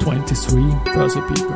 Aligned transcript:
23 0.00 0.62
Börse 0.94 1.20
People. 1.28 1.54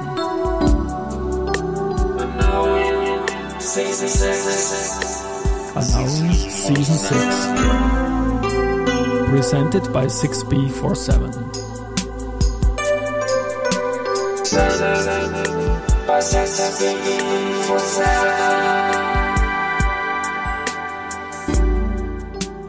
Allowing 5.77 6.35
Season 6.51 6.97
6. 6.97 7.49
Presented 9.31 9.93
by 9.93 10.07
6B47. 10.07 11.65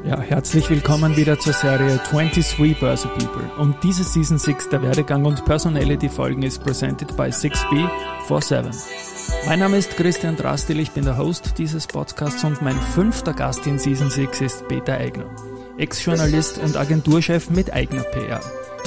Ja, 0.05 0.21
herzlich 0.21 0.69
willkommen 0.69 1.17
wieder 1.17 1.39
zur 1.39 1.53
Serie 1.53 1.99
23 2.11 2.79
Börse 2.79 3.07
People. 3.07 3.49
Und 3.57 3.83
diese 3.83 4.03
Season 4.03 4.37
6 4.37 4.69
der 4.69 4.83
Werdegang 4.83 5.25
und 5.25 5.43
Personality 5.45 6.09
Folgen 6.09 6.43
ist 6.43 6.63
presented 6.63 7.17
by 7.17 7.23
6B47. 7.23 8.71
Mein 9.47 9.57
Name 9.57 9.77
ist 9.77 9.97
Christian 9.97 10.35
Drastil, 10.35 10.79
ich 10.79 10.91
bin 10.91 11.05
der 11.05 11.17
Host 11.17 11.57
dieses 11.57 11.87
Podcasts 11.87 12.43
und 12.43 12.61
mein 12.61 12.75
fünfter 12.75 13.33
Gast 13.33 13.65
in 13.65 13.79
Season 13.79 14.11
6 14.11 14.41
ist 14.41 14.67
Peter 14.67 14.93
Eigner, 14.93 15.25
Ex-Journalist 15.79 16.59
und 16.59 16.77
Agenturchef 16.77 17.49
mit 17.49 17.73
eigener 17.73 18.03
PR. 18.03 18.41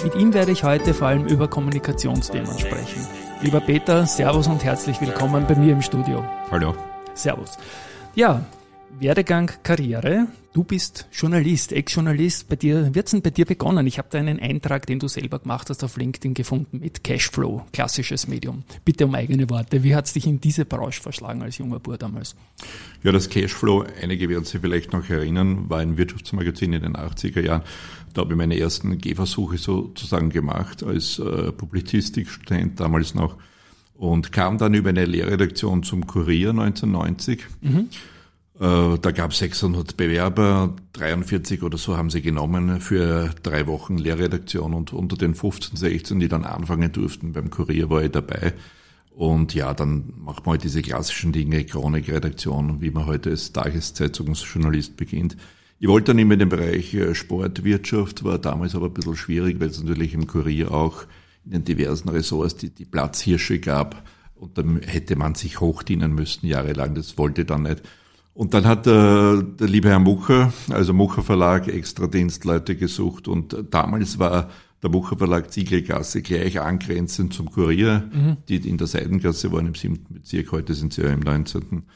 Mit 0.05 0.15
ihm 0.15 0.33
werde 0.35 0.53
ich 0.53 0.63
heute 0.63 0.95
vor 0.95 1.09
allem 1.09 1.27
über 1.27 1.49
Kommunikationsthemen 1.49 2.57
sprechen. 2.61 3.05
Lieber 3.43 3.61
Peter, 3.61 4.07
Servus 4.07 4.47
und 4.47 4.63
herzlich 4.63 5.01
willkommen 5.01 5.47
bei 5.49 5.57
mir 5.57 5.73
im 5.73 5.83
Studio. 5.83 6.25
Hallo. 6.53 6.77
Servus. 7.15 7.59
Ja, 8.15 8.45
Werdegang, 9.01 9.51
Karriere. 9.63 10.27
Du 10.53 10.65
bist 10.65 11.07
Journalist, 11.13 11.73
Ex-Journalist. 11.73 12.49
Bei 12.49 12.57
dir 12.57 12.95
wird's 12.95 13.13
denn 13.13 13.23
bei 13.23 13.31
dir 13.31 13.45
begonnen? 13.45 13.87
Ich 13.87 13.99
habe 13.99 14.09
da 14.11 14.19
einen 14.19 14.41
Eintrag, 14.41 14.87
den 14.87 14.99
du 14.99 15.07
selber 15.07 15.39
gemacht 15.39 15.71
hast, 15.71 15.85
auf 15.85 15.97
LinkedIn 15.97 16.35
gefunden 16.35 16.81
mit 16.81 17.05
Cashflow, 17.05 17.65
klassisches 17.73 18.27
Medium. 18.27 18.65
Bitte 18.85 19.07
um 19.07 19.15
eigene 19.15 19.49
Worte. 19.51 19.85
Wie 19.85 19.95
hat's 19.95 20.15
dich 20.15 20.27
in 20.27 20.41
diese 20.41 20.65
Branche 20.65 21.01
verschlagen 21.01 21.43
als 21.43 21.59
junger 21.59 21.79
Bub 21.79 21.99
damals? 21.99 22.35
Ja, 23.05 23.13
das 23.13 23.29
Cashflow, 23.29 23.85
einige 24.03 24.29
werden 24.29 24.45
sich 24.45 24.61
vielleicht 24.61 24.93
noch 24.93 25.09
erinnern, 25.09 25.71
war 25.71 25.79
ein 25.79 25.97
Wirtschaftsmagazin 25.97 26.73
in 26.73 26.83
den 26.83 26.97
80er 26.97 27.41
Jahren. 27.41 27.63
Da 28.15 28.23
habe 28.23 28.33
ich 28.33 28.39
meine 28.39 28.59
ersten 28.59 28.99
Gehversuche 28.99 29.59
sozusagen 29.59 30.31
gemacht 30.31 30.83
als 30.83 31.21
äh, 31.21 31.53
Publizistikstudent 31.53 32.81
damals 32.81 33.15
noch 33.15 33.37
und 33.95 34.33
kam 34.33 34.59
dann 34.59 34.75
über 34.75 34.89
eine 34.89 35.05
Lehrredaktion 35.05 35.83
zum 35.83 36.07
Kurier 36.07 36.51
1990. 36.51 37.45
Mhm. 37.61 37.89
Äh, 38.61 38.99
da 38.99 39.11
gab 39.13 39.31
es 39.31 39.39
600 39.39 39.97
Bewerber, 39.97 40.75
43 40.95 41.63
oder 41.63 41.79
so 41.79 41.97
haben 41.97 42.11
sie 42.11 42.23
genommen 42.23 42.81
für 42.81 43.31
drei 43.43 43.67
Wochen 43.69 43.99
Lehrredaktion 43.99 44.75
und 44.75 44.93
unter 44.93 45.17
den 45.17 45.35
15, 45.35 45.77
16, 45.77 46.19
die 46.19 46.29
dann 46.29 46.45
anfangen 46.45 46.91
durften 46.91 47.33
beim 47.33 47.51
Kurier, 47.51 47.89
war 47.89 48.03
ich 48.03 48.11
dabei. 48.11 48.55
Und 49.11 49.55
ja, 49.55 49.75
dann 49.75 50.13
macht 50.17 50.47
man 50.47 50.53
halt 50.53 50.65
diese 50.65 50.83
klassischen 50.83 51.33
Dinge, 51.33 51.65
Chronikredaktion, 51.65 52.81
wie 52.81 52.91
man 52.91 53.07
heute 53.07 53.31
als 53.31 53.53
Tageszeitungsjournalist 53.53 54.97
beginnt. 54.97 55.37
Ich 55.81 55.89
wollte 55.89 56.07
dann 56.07 56.19
immer 56.19 56.35
in 56.35 56.41
den 56.41 56.49
Bereich 56.49 56.95
äh, 56.95 57.15
Sportwirtschaft, 57.15 58.25
war 58.25 58.39
damals 58.39 58.75
aber 58.75 58.87
ein 58.87 58.95
bisschen 58.95 59.17
schwierig, 59.17 59.61
weil 59.61 59.69
es 59.69 59.83
natürlich 59.83 60.15
im 60.15 60.27
Kurier 60.27 60.73
auch 60.73 61.05
in 61.45 61.53
den 61.53 61.65
diversen 61.65 62.09
Ressorts 62.09 62.57
die, 62.57 62.71
die 62.71 62.85
Platzhirsche 62.85 63.61
gab. 63.61 64.05
Und 64.35 64.59
dann 64.59 64.81
hätte 64.83 65.15
man 65.17 65.37
sich 65.37 65.61
hochdienen 65.61 66.13
müssen 66.13 66.47
jahrelang. 66.47 66.95
Das 66.95 67.19
wollte 67.19 67.43
ich 67.43 67.47
dann 67.47 67.63
nicht. 67.63 67.83
Und 68.39 68.55
dann 68.55 68.67
hat 68.67 68.87
der, 68.87 69.43
der 69.43 69.67
liebe 69.67 69.89
Herr 69.89 69.99
Mucher, 69.99 70.53
also 70.71 70.95
Mucher 70.95 71.25
Verlag, 71.25 71.67
extra 71.67 72.07
Dienstleute 72.07 72.77
gesucht 72.77 73.27
und 73.27 73.57
damals 73.73 74.21
war 74.21 74.49
der 74.81 74.91
Mucher 74.91 75.19
Verlag 75.19 75.51
Ziegelgasse 75.51 76.23
gleich 76.23 76.61
angrenzend 76.61 77.35
zum 77.35 77.51
Kurier, 77.51 78.09
mhm. 78.13 78.37
die 78.49 78.59
in 78.59 78.79
der 78.79 78.87
Seidengasse 78.87 79.51
waren 79.51 79.67
im 79.67 79.75
siebten 79.75 80.15
Bezirk, 80.15 80.53
heute 80.53 80.75
sind 80.75 80.93
sie 80.93 81.03
ja 81.03 81.09
im 81.09 81.19
neunzehnten. 81.19 81.87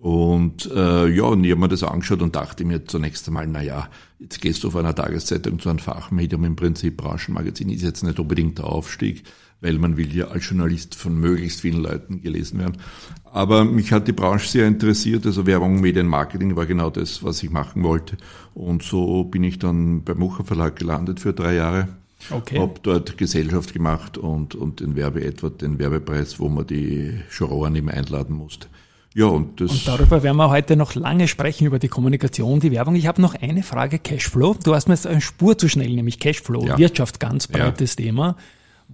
Und 0.00 0.64
äh, 0.74 1.08
ja, 1.08 1.24
und 1.24 1.44
ich 1.44 1.50
habe 1.50 1.60
mir 1.60 1.68
das 1.68 1.82
angeschaut 1.82 2.22
und 2.22 2.36
dachte 2.36 2.64
mir 2.64 2.86
zunächst 2.86 3.28
einmal, 3.28 3.46
na 3.46 3.62
ja, 3.62 3.90
jetzt 4.18 4.40
gehst 4.40 4.64
du 4.64 4.68
auf 4.68 4.76
einer 4.76 4.94
Tageszeitung 4.94 5.58
zu 5.58 5.68
einem 5.68 5.78
Fachmedium, 5.78 6.44
im 6.44 6.56
Prinzip 6.56 6.96
Branchenmagazin 6.96 7.68
ist 7.68 7.82
jetzt 7.82 8.02
nicht 8.02 8.18
unbedingt 8.18 8.56
der 8.56 8.64
Aufstieg, 8.64 9.24
weil 9.62 9.78
man 9.78 9.96
will 9.96 10.14
ja 10.14 10.26
als 10.26 10.48
Journalist 10.48 10.94
von 10.94 11.18
möglichst 11.18 11.62
vielen 11.62 11.82
Leuten 11.82 12.20
gelesen 12.20 12.58
werden. 12.58 12.76
Aber 13.24 13.64
mich 13.64 13.92
hat 13.92 14.08
die 14.08 14.12
Branche 14.12 14.46
sehr 14.46 14.66
interessiert, 14.66 15.24
also 15.24 15.46
Werbung, 15.46 15.80
Medienmarketing 15.80 16.54
war 16.56 16.66
genau 16.66 16.90
das, 16.90 17.22
was 17.22 17.42
ich 17.42 17.50
machen 17.50 17.82
wollte. 17.82 18.18
Und 18.52 18.82
so 18.82 19.24
bin 19.24 19.44
ich 19.44 19.58
dann 19.58 20.02
beim 20.02 20.18
Mucher 20.18 20.44
Verlag 20.44 20.76
gelandet 20.76 21.20
für 21.20 21.32
drei 21.32 21.54
Jahre. 21.54 21.88
Okay. 22.30 22.58
Hab 22.58 22.82
dort 22.82 23.16
Gesellschaft 23.16 23.72
gemacht 23.72 24.18
und, 24.18 24.54
und 24.54 24.80
den 24.80 24.94
Werbe 24.96 25.24
Edward, 25.24 25.62
den 25.62 25.78
Werbepreis, 25.78 26.38
wo 26.38 26.48
man 26.48 26.66
die 26.66 27.20
Juroren 27.36 27.74
immer 27.74 27.94
einladen 27.94 28.36
musste. 28.36 28.66
Ja, 29.14 29.26
und, 29.26 29.60
das 29.60 29.70
und 29.70 29.88
darüber 29.88 30.22
werden 30.22 30.36
wir 30.36 30.48
heute 30.48 30.76
noch 30.76 30.94
lange 30.94 31.28
sprechen, 31.28 31.66
über 31.66 31.78
die 31.78 31.88
Kommunikation, 31.88 32.60
die 32.60 32.70
Werbung. 32.70 32.94
Ich 32.94 33.06
habe 33.06 33.20
noch 33.20 33.34
eine 33.34 33.62
Frage, 33.62 33.98
Cashflow. 33.98 34.56
Du 34.64 34.74
hast 34.74 34.88
mir 34.88 34.94
jetzt 34.94 35.06
eine 35.06 35.20
Spur 35.20 35.58
zu 35.58 35.68
schnell, 35.68 35.90
nämlich 35.94 36.18
Cashflow, 36.18 36.66
ja. 36.66 36.78
Wirtschaft, 36.78 37.20
ganz 37.20 37.46
breites 37.46 37.96
ja. 37.98 38.04
Thema. 38.04 38.36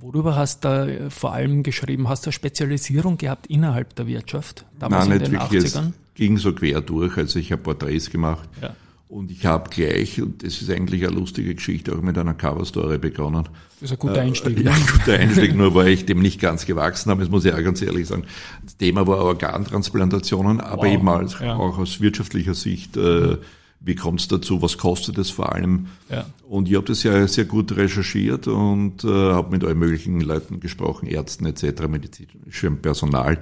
Worüber 0.01 0.37
hast 0.37 0.65
du 0.65 0.69
äh, 0.69 1.11
vor 1.11 1.33
allem 1.33 1.63
geschrieben? 1.63 2.09
Hast 2.09 2.25
du 2.25 2.29
eine 2.29 2.33
Spezialisierung 2.33 3.19
gehabt 3.19 3.47
innerhalb 3.49 3.95
der 3.97 4.07
Wirtschaft? 4.07 4.65
Damals 4.79 5.09
Nein, 5.09 5.19
in 5.19 5.25
den 5.25 5.33
wirklich. 5.33 5.65
80ern? 5.65 5.89
Es 5.89 6.15
ging 6.15 6.37
so 6.37 6.53
quer 6.53 6.81
durch. 6.81 7.17
Also 7.17 7.39
ich 7.39 7.53
habe 7.53 7.63
Porträts 7.63 8.11
gemacht. 8.11 8.49
Ja. 8.63 8.75
Und 9.09 9.31
ich 9.31 9.47
habe 9.47 9.71
gleich, 9.71 10.21
und 10.21 10.45
das 10.45 10.61
ist 10.61 10.71
eigentlich 10.71 11.07
eine 11.07 11.17
lustige 11.17 11.55
Geschichte, 11.55 11.93
auch 11.93 12.03
mit 12.03 12.19
einer 12.19 12.35
Cover-Story 12.35 12.99
begonnen. 12.99 13.49
Das 13.81 13.91
ist 13.91 13.93
ein 13.93 13.99
guter 13.99 14.21
Einstieg. 14.21 14.59
Äh, 14.59 14.63
ja, 14.65 14.73
ein 14.73 14.87
guter 14.87 15.15
Einstieg, 15.15 15.55
nur 15.55 15.75
weil 15.75 15.89
ich 15.89 16.05
dem 16.05 16.21
nicht 16.21 16.41
ganz 16.41 16.67
gewachsen 16.67 17.11
habe, 17.11 17.23
das 17.23 17.31
muss 17.31 17.47
ich 17.47 17.55
auch 17.55 17.63
ganz 17.63 17.81
ehrlich 17.81 18.07
sagen. 18.07 18.25
Das 18.63 18.77
Thema 18.77 19.07
war 19.07 19.19
Organtransplantationen, 19.19 20.61
aber 20.61 20.83
wow. 20.83 20.93
eben 20.93 21.09
als, 21.09 21.39
ja. 21.41 21.57
auch 21.57 21.79
aus 21.79 22.03
wirtschaftlicher 22.03 22.53
Sicht 22.53 22.99
äh, 22.99 23.39
wie 23.81 23.95
kommt 23.95 24.21
es 24.21 24.29
dazu, 24.29 24.61
was 24.61 24.79
kostet 24.79 25.19
es 25.19 25.31
vor 25.31 25.53
allem. 25.55 25.87
Ja. 26.11 26.27
Und 26.49 26.69
ich 26.69 26.75
habe 26.75 26.87
das 26.87 27.03
ja 27.03 27.27
sehr 27.29 27.45
gut 27.45 27.77
recherchiert 27.77 28.47
und 28.49 29.05
äh, 29.05 29.09
habe 29.09 29.51
mit 29.51 29.65
allen 29.65 29.79
möglichen 29.79 30.21
Leuten 30.21 30.61
gesprochen, 30.61 31.07
Ärzten 31.07 31.47
etc., 31.47 31.87
medizinischem 31.89 32.83
Personal. 32.83 33.39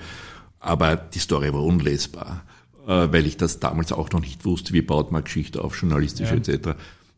Aber 0.60 0.96
die 0.96 1.18
Story 1.18 1.52
war 1.52 1.62
unlesbar, 1.62 2.42
äh, 2.86 2.90
weil 2.90 3.26
ich 3.26 3.36
das 3.36 3.60
damals 3.60 3.92
auch 3.92 4.10
noch 4.10 4.20
nicht 4.20 4.44
wusste, 4.44 4.72
wie 4.72 4.82
baut 4.82 5.10
man 5.12 5.24
Geschichte 5.24 5.62
auf, 5.64 5.80
journalistisch 5.80 6.30
ja. 6.30 6.36
etc. 6.36 6.70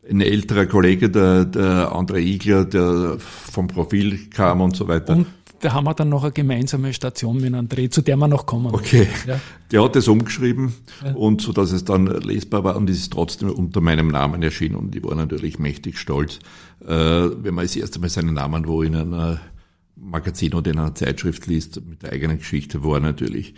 Ein 0.09 0.21
älterer 0.21 0.65
Kollege, 0.65 1.09
der, 1.09 1.45
der 1.45 1.91
André 1.91 2.19
Igler, 2.19 2.65
der 2.65 3.17
vom 3.19 3.67
Profil 3.67 4.29
kam 4.29 4.61
und 4.61 4.75
so 4.75 4.87
weiter. 4.87 5.13
Und 5.13 5.27
da 5.59 5.73
haben 5.73 5.85
wir 5.85 5.93
dann 5.93 6.09
noch 6.09 6.23
eine 6.23 6.31
gemeinsame 6.31 6.93
Station 6.93 7.39
mit 7.41 7.53
André, 7.53 7.89
zu 7.89 8.01
der 8.01 8.17
wir 8.17 8.27
noch 8.27 8.45
kommen. 8.45 8.73
Okay. 8.73 9.07
Ja. 9.27 9.39
Der 9.71 9.83
hat 9.83 9.95
es 9.95 10.07
umgeschrieben 10.07 10.73
ja. 11.03 11.13
und 11.13 11.41
so, 11.41 11.51
dass 11.51 11.71
es 11.71 11.85
dann 11.85 12.07
lesbar 12.07 12.63
war 12.63 12.75
und 12.75 12.89
es 12.89 12.99
ist 12.99 13.13
trotzdem 13.13 13.49
unter 13.49 13.81
meinem 13.81 14.07
Namen 14.07 14.41
erschienen 14.41 14.75
und 14.75 14.95
ich 14.95 15.03
war 15.03 15.15
natürlich 15.15 15.59
mächtig 15.59 15.97
stolz, 15.97 16.39
äh, 16.85 16.87
wenn 16.87 17.53
man 17.53 17.65
das 17.65 17.75
erste 17.75 17.99
Mal 17.99 18.09
seinen 18.09 18.33
Namen 18.33 18.67
wo 18.67 18.81
in 18.81 18.95
einer 18.95 19.39
Magazin 19.95 20.53
oder 20.53 20.71
in 20.71 20.79
einer 20.79 20.95
Zeitschrift 20.95 21.45
liest 21.47 21.81
mit 21.85 22.03
der 22.03 22.13
eigenen 22.13 22.39
Geschichte, 22.39 22.83
war 22.83 22.99
natürlich 22.99 23.53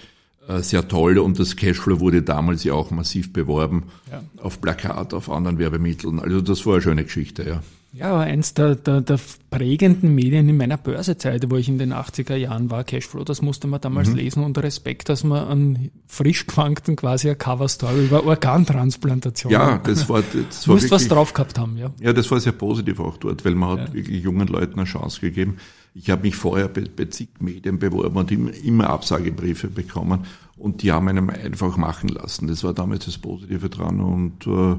äh, 0.48 0.62
sehr 0.62 0.88
toll 0.88 1.20
und 1.20 1.40
das 1.40 1.56
Cashflow 1.56 2.00
wurde 2.00 2.24
damals 2.24 2.64
ja 2.64 2.74
auch 2.74 2.92
massiv 2.92 3.32
beworben 3.32 3.84
ja. 4.12 4.24
auf 4.38 4.60
Plakat, 4.60 5.14
auf 5.14 5.30
anderen 5.30 5.60
Werbemitteln. 5.60 6.20
Also 6.20 6.42
das 6.42 6.66
war 6.66 6.74
eine 6.74 6.82
schöne 6.82 7.04
Geschichte, 7.04 7.44
ja. 7.48 7.64
Ja, 7.94 8.20
eins 8.20 8.54
der, 8.54 8.76
der, 8.76 9.02
der 9.02 9.20
prägenden 9.50 10.16
Medien 10.16 10.48
in 10.48 10.56
meiner 10.56 10.78
Börsezeit, 10.78 11.52
wo 11.52 11.58
ich 11.58 11.68
in 11.68 11.78
den 11.78 11.94
80er 11.94 12.36
Jahren 12.36 12.72
war, 12.72 12.86
Cashflow, 12.86 13.26
das 13.26 13.42
musste 13.42 13.68
man 13.68 13.82
damals 13.82 14.10
mhm. 14.10 14.16
lesen 14.16 14.44
und 14.46 14.58
Respekt, 14.58 15.10
dass 15.10 15.26
man 15.26 15.46
an 15.46 15.92
frisch 16.08 16.48
gefangten 16.48 16.96
quasi 16.96 17.28
eine 17.28 17.36
Cover-Story 17.36 18.06
über 18.06 18.26
Organtransplantation. 18.26 19.52
Ja, 19.52 19.78
das 19.80 20.08
war, 20.08 20.24
das 20.50 20.68
war 20.70 20.76
wirklich, 20.76 20.92
was 20.92 21.08
drauf 21.10 21.34
gehabt 21.34 21.60
haben, 21.60 21.78
ja. 21.78 21.92
Ja, 22.00 22.14
das 22.14 22.32
war 22.32 22.40
sehr 22.40 22.54
positiv 22.54 23.02
auch 23.02 23.18
dort, 23.18 23.44
weil 23.44 23.56
man 23.56 23.72
hat 23.72 23.90
ja. 23.90 23.94
wirklich 23.94 24.24
jungen 24.24 24.48
Leuten 24.48 24.80
eine 24.80 24.86
Chance 24.86 25.20
gegeben. 25.20 25.58
Ich 25.94 26.10
habe 26.10 26.22
mich 26.22 26.38
vorher 26.38 26.70
bei, 26.70 26.86
bei 26.96 27.06
zig 27.06 27.28
Medien 27.40 27.78
beworben 27.78 28.16
und 28.16 28.32
immer, 28.32 28.54
immer 28.64 28.90
Absagebriefe 28.90 29.68
bekommen 29.68 30.26
und 30.56 30.82
die 30.82 30.94
haben 30.94 31.10
einem 31.10 31.30
einfach 31.30 31.76
machen 31.76 32.08
lassen. 32.08 32.48
Das 32.48 32.64
war 32.64 32.74
damals 32.74 33.04
das 33.04 33.18
Positive 33.18 33.68
dran 33.68 34.00
und 34.00 34.48
äh, 34.48 34.78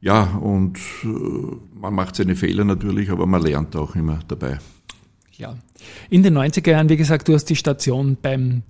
ja, 0.00 0.22
und 0.22 0.78
äh, 1.02 1.08
man 1.74 1.94
macht 1.94 2.16
seine 2.16 2.36
Fehler 2.36 2.64
natürlich, 2.64 3.10
aber 3.10 3.26
man 3.26 3.42
lernt 3.42 3.74
auch 3.76 3.96
immer 3.96 4.20
dabei. 4.28 4.58
Ja. 5.36 5.56
In 6.10 6.22
den 6.22 6.36
90er 6.36 6.70
Jahren, 6.70 6.88
wie 6.88 6.96
gesagt, 6.96 7.28
du 7.28 7.34
hast 7.34 7.46
die 7.46 7.56
Station 7.56 8.16
beim 8.20 8.62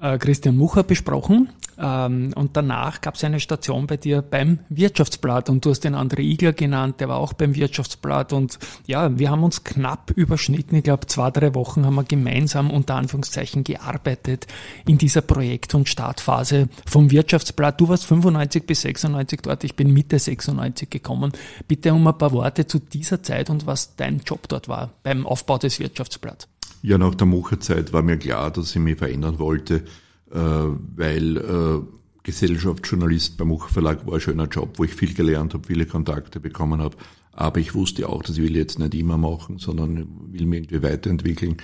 äh, 0.00 0.18
Christian 0.18 0.56
Mucher 0.56 0.82
besprochen. 0.82 1.48
Ähm, 1.78 2.32
und 2.34 2.56
danach 2.56 3.00
gab 3.00 3.16
es 3.16 3.24
eine 3.24 3.40
Station 3.40 3.86
bei 3.86 3.96
dir 3.96 4.22
beim 4.22 4.60
Wirtschaftsblatt 4.68 5.50
und 5.50 5.64
du 5.64 5.70
hast 5.70 5.80
den 5.80 5.94
André 5.94 6.20
Igler 6.20 6.52
genannt, 6.52 7.00
der 7.00 7.08
war 7.08 7.18
auch 7.18 7.34
beim 7.34 7.54
Wirtschaftsblatt 7.54 8.32
und 8.32 8.58
ja, 8.86 9.18
wir 9.18 9.30
haben 9.30 9.42
uns 9.42 9.64
knapp 9.64 10.10
überschnitten. 10.10 10.76
Ich 10.76 10.84
glaube, 10.84 11.06
zwei, 11.06 11.30
drei 11.30 11.54
Wochen 11.54 11.84
haben 11.84 11.96
wir 11.96 12.04
gemeinsam 12.04 12.70
unter 12.70 12.94
Anführungszeichen 12.94 13.64
gearbeitet 13.64 14.46
in 14.86 14.98
dieser 14.98 15.20
Projekt- 15.20 15.74
und 15.74 15.88
Startphase 15.88 16.68
vom 16.86 17.10
Wirtschaftsblatt. 17.10 17.80
Du 17.80 17.88
warst 17.88 18.06
95 18.06 18.66
bis 18.66 18.82
96 18.82 19.40
dort, 19.42 19.64
ich 19.64 19.76
bin 19.76 19.92
Mitte 19.92 20.18
96 20.18 20.88
gekommen. 20.88 21.32
Bitte 21.68 21.92
um 21.92 22.06
ein 22.06 22.16
paar 22.16 22.32
Worte 22.32 22.66
zu 22.66 22.78
dieser 22.78 23.22
Zeit 23.22 23.50
und 23.50 23.66
was 23.66 23.96
dein 23.96 24.20
Job 24.20 24.48
dort 24.48 24.68
war 24.68 24.90
beim 25.02 25.26
Aufbau 25.26 25.58
des 25.58 25.78
Wirtschaftsblatts. 25.78 26.48
Ja, 26.82 26.98
nach 26.98 27.14
der 27.14 27.26
Mucherzeit 27.26 27.92
war 27.92 28.02
mir 28.02 28.16
klar, 28.16 28.50
dass 28.50 28.70
ich 28.70 28.80
mich 28.80 28.96
verändern 28.96 29.38
wollte, 29.38 29.84
weil 30.30 31.36
äh, 31.36 31.96
Gesellschaftsjournalist 32.22 33.36
beim 33.36 33.48
Mucher 33.48 33.68
Verlag 33.68 34.06
war 34.06 34.14
ein 34.14 34.20
schöner 34.20 34.48
Job, 34.48 34.78
wo 34.78 34.84
ich 34.84 34.94
viel 34.94 35.14
gelernt 35.14 35.54
habe, 35.54 35.66
viele 35.66 35.86
Kontakte 35.86 36.40
bekommen 36.40 36.80
habe. 36.80 36.96
Aber 37.30 37.60
ich 37.60 37.74
wusste 37.74 38.08
auch, 38.08 38.22
dass 38.22 38.38
ich 38.38 38.42
will 38.42 38.56
jetzt 38.56 38.78
nicht 38.78 38.94
immer 38.94 39.18
machen, 39.18 39.58
sondern 39.58 40.08
will 40.32 40.46
mich 40.46 40.62
irgendwie 40.62 40.82
weiterentwickeln. 40.82 41.58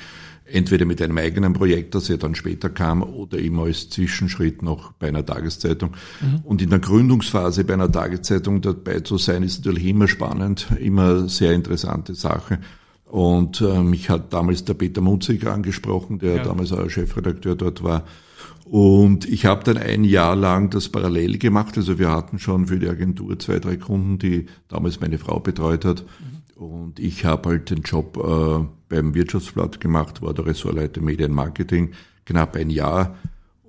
Entweder 0.45 0.85
mit 0.85 1.01
einem 1.01 1.17
eigenen 1.17 1.55
Projekt, 1.55 1.95
das 1.95 2.09
ja 2.09 2.19
dann 2.19 2.35
später 2.35 2.69
kam, 2.69 3.03
oder 3.03 3.39
immer 3.39 3.65
als 3.65 3.89
Zwischenschritt 3.89 4.63
noch 4.63 4.93
bei 4.93 5.09
einer 5.09 5.25
Tageszeitung. 5.25 5.93
Mhm. 6.21 6.41
Und 6.45 6.61
in 6.61 6.69
der 6.71 6.79
Gründungsphase 6.79 7.65
bei 7.65 7.75
einer 7.75 7.91
Tageszeitung 7.91 8.61
dabei 8.61 9.01
zu 9.01 9.17
sein, 9.17 9.43
ist 9.43 9.65
natürlich 9.65 9.87
immer 9.87 10.09
spannend, 10.09 10.67
immer 10.79 11.29
sehr 11.29 11.55
interessante 11.55 12.15
Sache. 12.15 12.61
Und 13.13 13.61
äh, 13.61 13.83
mich 13.83 14.09
hat 14.09 14.33
damals 14.33 14.65
der 14.65 14.73
Peter 14.73 15.03
Munzig 15.03 15.47
angesprochen, 15.47 16.19
der 16.19 16.37
ja. 16.37 16.43
damals 16.45 16.73
auch 16.73 16.89
Chefredakteur 16.89 17.57
dort 17.57 17.83
war. 17.83 18.05
Und 18.65 19.29
ich 19.29 19.45
habe 19.45 19.63
dann 19.65 19.77
ein 19.77 20.03
Jahr 20.05 20.35
lang 20.35 20.71
das 20.71 20.89
parallel 20.89 21.37
gemacht. 21.37 21.77
Also 21.77 21.99
wir 21.99 22.11
hatten 22.11 22.39
schon 22.39 22.69
für 22.69 22.79
die 22.79 22.89
Agentur 22.89 23.39
zwei, 23.39 23.59
drei 23.59 23.77
Kunden, 23.77 24.19
die 24.19 24.47
damals 24.69 25.01
meine 25.01 25.19
Frau 25.19 25.41
betreut 25.41 25.85
hat. 25.85 26.07
Mhm. 26.57 26.63
Und 26.65 27.01
ich 27.01 27.27
habe 27.27 27.51
halt 27.51 27.69
den 27.69 27.83
Job 27.83 28.17
äh, 28.17 28.65
beim 28.89 29.15
Wirtschaftsblatt 29.15 29.79
gemacht, 29.79 30.23
war 30.23 30.33
der 30.33 30.47
Ressortleiter 30.47 31.03
Medienmarketing, 31.03 31.91
knapp 32.25 32.57
ein 32.57 32.71
Jahr. 32.71 33.17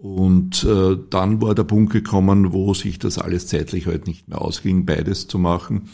Und 0.02 0.64
äh, 0.64 0.96
dann 1.10 1.42
war 1.42 1.54
der 1.54 1.66
Punkt 1.66 1.92
gekommen, 1.92 2.54
wo 2.54 2.74
sich 2.74 2.98
das 2.98 3.20
alles 3.20 3.48
zeitlich 3.48 3.88
halt 3.88 4.08
nicht 4.08 4.30
mehr 4.30 4.40
ausging, 4.40 4.86
beides 4.86 5.28
zu 5.28 5.38
machen. 5.38 5.90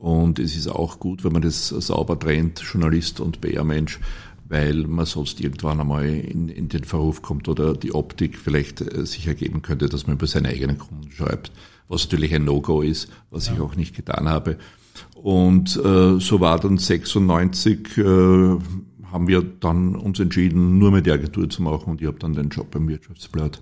Und 0.00 0.38
es 0.38 0.56
ist 0.56 0.66
auch 0.66 0.98
gut, 0.98 1.24
wenn 1.24 1.32
man 1.32 1.42
das 1.42 1.68
sauber 1.68 2.18
trennt, 2.18 2.60
Journalist 2.60 3.20
und 3.20 3.42
PR-Mensch, 3.42 4.00
weil 4.48 4.86
man 4.86 5.04
sonst 5.04 5.42
irgendwann 5.42 5.78
einmal 5.78 6.06
in, 6.06 6.48
in, 6.48 6.70
den 6.70 6.84
Verruf 6.84 7.20
kommt 7.20 7.48
oder 7.48 7.74
die 7.76 7.94
Optik 7.94 8.38
vielleicht 8.38 8.80
äh, 8.80 9.04
sich 9.04 9.26
ergeben 9.26 9.60
könnte, 9.60 9.90
dass 9.90 10.06
man 10.06 10.16
über 10.16 10.26
seine 10.26 10.48
eigenen 10.48 10.78
Kunden 10.78 11.12
schreibt, 11.12 11.52
was 11.88 12.04
natürlich 12.04 12.34
ein 12.34 12.46
No-Go 12.46 12.80
ist, 12.80 13.12
was 13.30 13.48
ja. 13.48 13.52
ich 13.52 13.60
auch 13.60 13.76
nicht 13.76 13.94
getan 13.94 14.26
habe. 14.26 14.56
Und 15.14 15.76
äh, 15.76 16.18
so 16.18 16.40
war 16.40 16.58
dann 16.58 16.78
96, 16.78 17.98
äh, 17.98 18.02
haben 19.12 19.28
wir 19.28 19.42
dann 19.42 19.96
uns 19.96 20.18
entschieden, 20.18 20.78
nur 20.78 20.92
mehr 20.92 21.02
die 21.02 21.12
Agentur 21.12 21.50
zu 21.50 21.62
machen 21.62 21.90
und 21.90 22.00
ich 22.00 22.06
habe 22.06 22.18
dann 22.18 22.32
den 22.32 22.48
Job 22.48 22.70
beim 22.70 22.88
Wirtschaftsblatt 22.88 23.60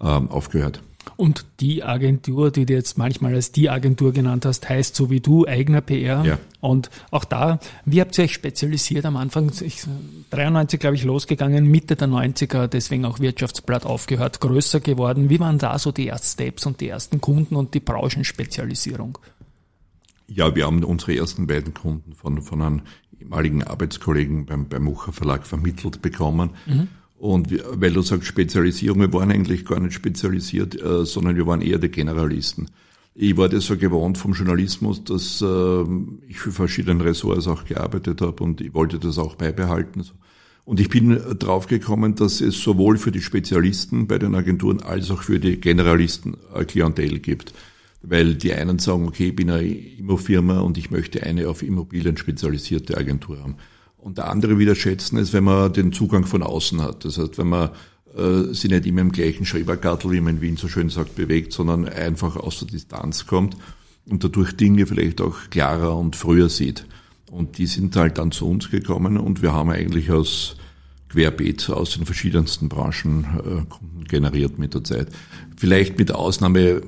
äh, 0.00 0.02
aufgehört. 0.02 0.82
Und 1.16 1.46
die 1.60 1.82
Agentur, 1.82 2.50
die 2.50 2.66
du 2.66 2.74
jetzt 2.74 2.98
manchmal 2.98 3.34
als 3.34 3.52
die 3.52 3.70
Agentur 3.70 4.12
genannt 4.12 4.44
hast, 4.44 4.68
heißt 4.68 4.94
so 4.94 5.08
wie 5.10 5.20
du 5.20 5.46
eigener 5.46 5.80
PR. 5.80 6.24
Ja. 6.24 6.38
Und 6.60 6.90
auch 7.10 7.24
da, 7.24 7.60
wie 7.84 8.00
habt 8.00 8.18
ihr 8.18 8.24
euch 8.24 8.34
spezialisiert 8.34 9.04
am 9.04 9.16
Anfang? 9.16 9.52
Ich, 9.60 9.84
93, 10.30 10.80
glaube 10.80 10.96
ich, 10.96 11.04
losgegangen, 11.04 11.66
Mitte 11.66 11.96
der 11.96 12.08
90er, 12.08 12.66
deswegen 12.66 13.04
auch 13.04 13.20
Wirtschaftsblatt 13.20 13.86
aufgehört, 13.86 14.40
größer 14.40 14.80
geworden. 14.80 15.30
Wie 15.30 15.40
waren 15.40 15.58
da 15.58 15.78
so 15.78 15.92
die 15.92 16.08
ersten 16.08 16.26
Steps 16.26 16.66
und 16.66 16.80
die 16.80 16.88
ersten 16.88 17.20
Kunden 17.20 17.56
und 17.56 17.74
die 17.74 17.80
Branchenspezialisierung? 17.80 19.18
Ja, 20.28 20.54
wir 20.56 20.66
haben 20.66 20.82
unsere 20.82 21.16
ersten 21.16 21.46
beiden 21.46 21.72
Kunden 21.72 22.14
von, 22.14 22.42
von 22.42 22.60
einem 22.60 22.82
ehemaligen 23.20 23.62
Arbeitskollegen 23.62 24.46
beim, 24.46 24.68
beim 24.68 24.82
Mucher 24.82 25.12
Verlag 25.12 25.46
vermittelt 25.46 26.02
bekommen. 26.02 26.50
Mhm. 26.66 26.88
Und 27.18 27.48
weil 27.80 27.92
du 27.92 28.02
sagst 28.02 28.26
Spezialisierung, 28.28 29.00
wir 29.00 29.12
waren 29.12 29.30
eigentlich 29.30 29.64
gar 29.64 29.80
nicht 29.80 29.94
spezialisiert, 29.94 30.80
äh, 30.80 31.04
sondern 31.04 31.36
wir 31.36 31.46
waren 31.46 31.62
eher 31.62 31.78
die 31.78 31.88
Generalisten. 31.88 32.68
Ich 33.14 33.36
war 33.38 33.48
das 33.48 33.64
so 33.64 33.78
gewohnt 33.78 34.18
vom 34.18 34.34
Journalismus, 34.34 35.02
dass 35.02 35.40
äh, 35.40 35.82
ich 36.28 36.38
für 36.38 36.52
verschiedene 36.52 37.02
Ressorts 37.02 37.48
auch 37.48 37.64
gearbeitet 37.64 38.20
habe 38.20 38.44
und 38.44 38.60
ich 38.60 38.74
wollte 38.74 38.98
das 38.98 39.16
auch 39.16 39.36
beibehalten. 39.36 40.04
Und 40.66 40.80
ich 40.80 40.90
bin 40.90 41.18
draufgekommen, 41.38 42.16
dass 42.16 42.40
es 42.42 42.60
sowohl 42.60 42.98
für 42.98 43.12
die 43.12 43.22
Spezialisten 43.22 44.06
bei 44.06 44.18
den 44.18 44.34
Agenturen 44.34 44.82
als 44.82 45.10
auch 45.10 45.22
für 45.22 45.40
die 45.40 45.58
Generalisten 45.58 46.36
ein 46.52 46.66
Klientel 46.66 47.20
gibt. 47.20 47.54
Weil 48.02 48.34
die 48.34 48.52
einen 48.52 48.78
sagen, 48.78 49.06
okay, 49.08 49.28
ich 49.28 49.36
bin 49.36 49.48
eine 49.48 49.64
Immofirma 49.64 50.58
und 50.58 50.76
ich 50.76 50.90
möchte 50.90 51.22
eine 51.22 51.48
auf 51.48 51.62
Immobilien 51.62 52.16
spezialisierte 52.18 52.98
Agentur 52.98 53.38
haben. 53.38 53.56
Und 54.06 54.18
der 54.18 54.30
andere 54.30 54.56
wieder 54.56 54.76
schätzen 54.76 55.18
es, 55.18 55.32
wenn 55.32 55.42
man 55.42 55.72
den 55.72 55.92
Zugang 55.92 56.26
von 56.26 56.44
außen 56.44 56.80
hat. 56.80 57.04
Das 57.04 57.18
heißt, 57.18 57.38
wenn 57.38 57.48
man 57.48 57.70
äh, 58.16 58.54
sich 58.54 58.70
nicht 58.70 58.86
immer 58.86 59.00
im 59.00 59.10
gleichen 59.10 59.44
Schrebergartel, 59.44 60.12
wie 60.12 60.20
man 60.20 60.36
in 60.36 60.40
Wien 60.42 60.56
so 60.56 60.68
schön 60.68 60.90
sagt, 60.90 61.16
bewegt, 61.16 61.52
sondern 61.52 61.88
einfach 61.88 62.36
aus 62.36 62.60
der 62.60 62.68
Distanz 62.68 63.26
kommt 63.26 63.56
und 64.08 64.22
dadurch 64.22 64.52
Dinge 64.52 64.86
vielleicht 64.86 65.20
auch 65.20 65.50
klarer 65.50 65.98
und 65.98 66.14
früher 66.14 66.48
sieht. 66.48 66.86
Und 67.32 67.58
die 67.58 67.66
sind 67.66 67.96
halt 67.96 68.18
dann 68.18 68.30
zu 68.30 68.48
uns 68.48 68.70
gekommen 68.70 69.16
und 69.16 69.42
wir 69.42 69.52
haben 69.52 69.70
eigentlich 69.70 70.12
aus 70.12 70.54
querbeet 71.08 71.68
aus 71.70 71.94
den 71.94 72.06
verschiedensten 72.06 72.68
Branchen 72.68 73.24
äh, 73.44 74.06
generiert 74.06 74.56
mit 74.56 74.74
der 74.74 74.84
Zeit. 74.84 75.08
Vielleicht 75.56 75.98
mit 75.98 76.12
Ausnahme 76.12 76.82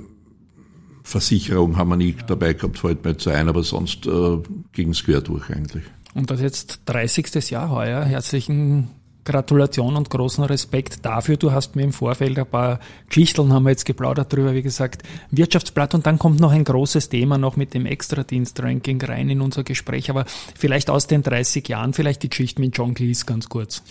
Versicherung 1.03 1.79
haben 1.79 1.88
wir 1.88 1.97
nie 1.97 2.14
dabei 2.29 2.53
gehabt, 2.53 2.79
fällt 2.79 3.05
mir 3.05 3.17
zu 3.17 3.31
ein, 3.31 3.49
aber 3.49 3.64
sonst 3.64 4.06
äh, 4.06 4.38
ging 4.73 4.91
es 4.91 5.03
quer 5.03 5.21
durch 5.21 5.50
eigentlich. 5.50 5.82
Und 6.15 6.31
das 6.31 6.41
jetzt 6.41 6.81
30. 6.87 7.51
Jahr 7.51 7.71
heuer. 7.71 8.05
Herzlichen 8.05 8.91
Gratulation 9.29 9.97
und 9.97 10.09
großen 10.09 10.43
Respekt 10.45 11.05
dafür. 11.05 11.37
Du 11.37 11.53
hast 11.53 11.77
mir 11.77 11.83
im 11.83 11.93
Vorfeld 11.93 12.39
ein 12.39 12.47
paar 12.47 12.81
Geschichteln 13.09 13.53
haben 13.53 13.65
wir 13.65 13.71
jetzt 13.71 13.85
geplaudert 13.85 14.33
drüber, 14.33 14.55
wie 14.55 14.63
gesagt, 14.63 15.03
Wirtschaftsblatt 15.31 15.95
und 15.95 16.07
dann 16.07 16.19
kommt 16.19 16.41
noch 16.41 16.51
ein 16.51 16.65
großes 16.65 17.11
Thema 17.11 17.37
noch 17.37 17.57
mit 17.57 17.75
dem 17.75 17.85
Extradienst-Ranking 17.85 19.03
rein 19.03 19.29
in 19.29 19.43
unser 19.43 19.65
Gespräch, 19.65 20.09
aber 20.09 20.25
vielleicht 20.55 20.89
aus 20.89 21.09
den 21.09 21.23
30 21.23 21.69
Jahren, 21.69 21.93
vielleicht 21.93 22.23
die 22.23 22.31
Geschichte 22.31 22.63
mit 22.63 22.77
John 22.77 22.95
Cleese 22.95 23.27
ganz 23.27 23.51
kurz. 23.51 23.83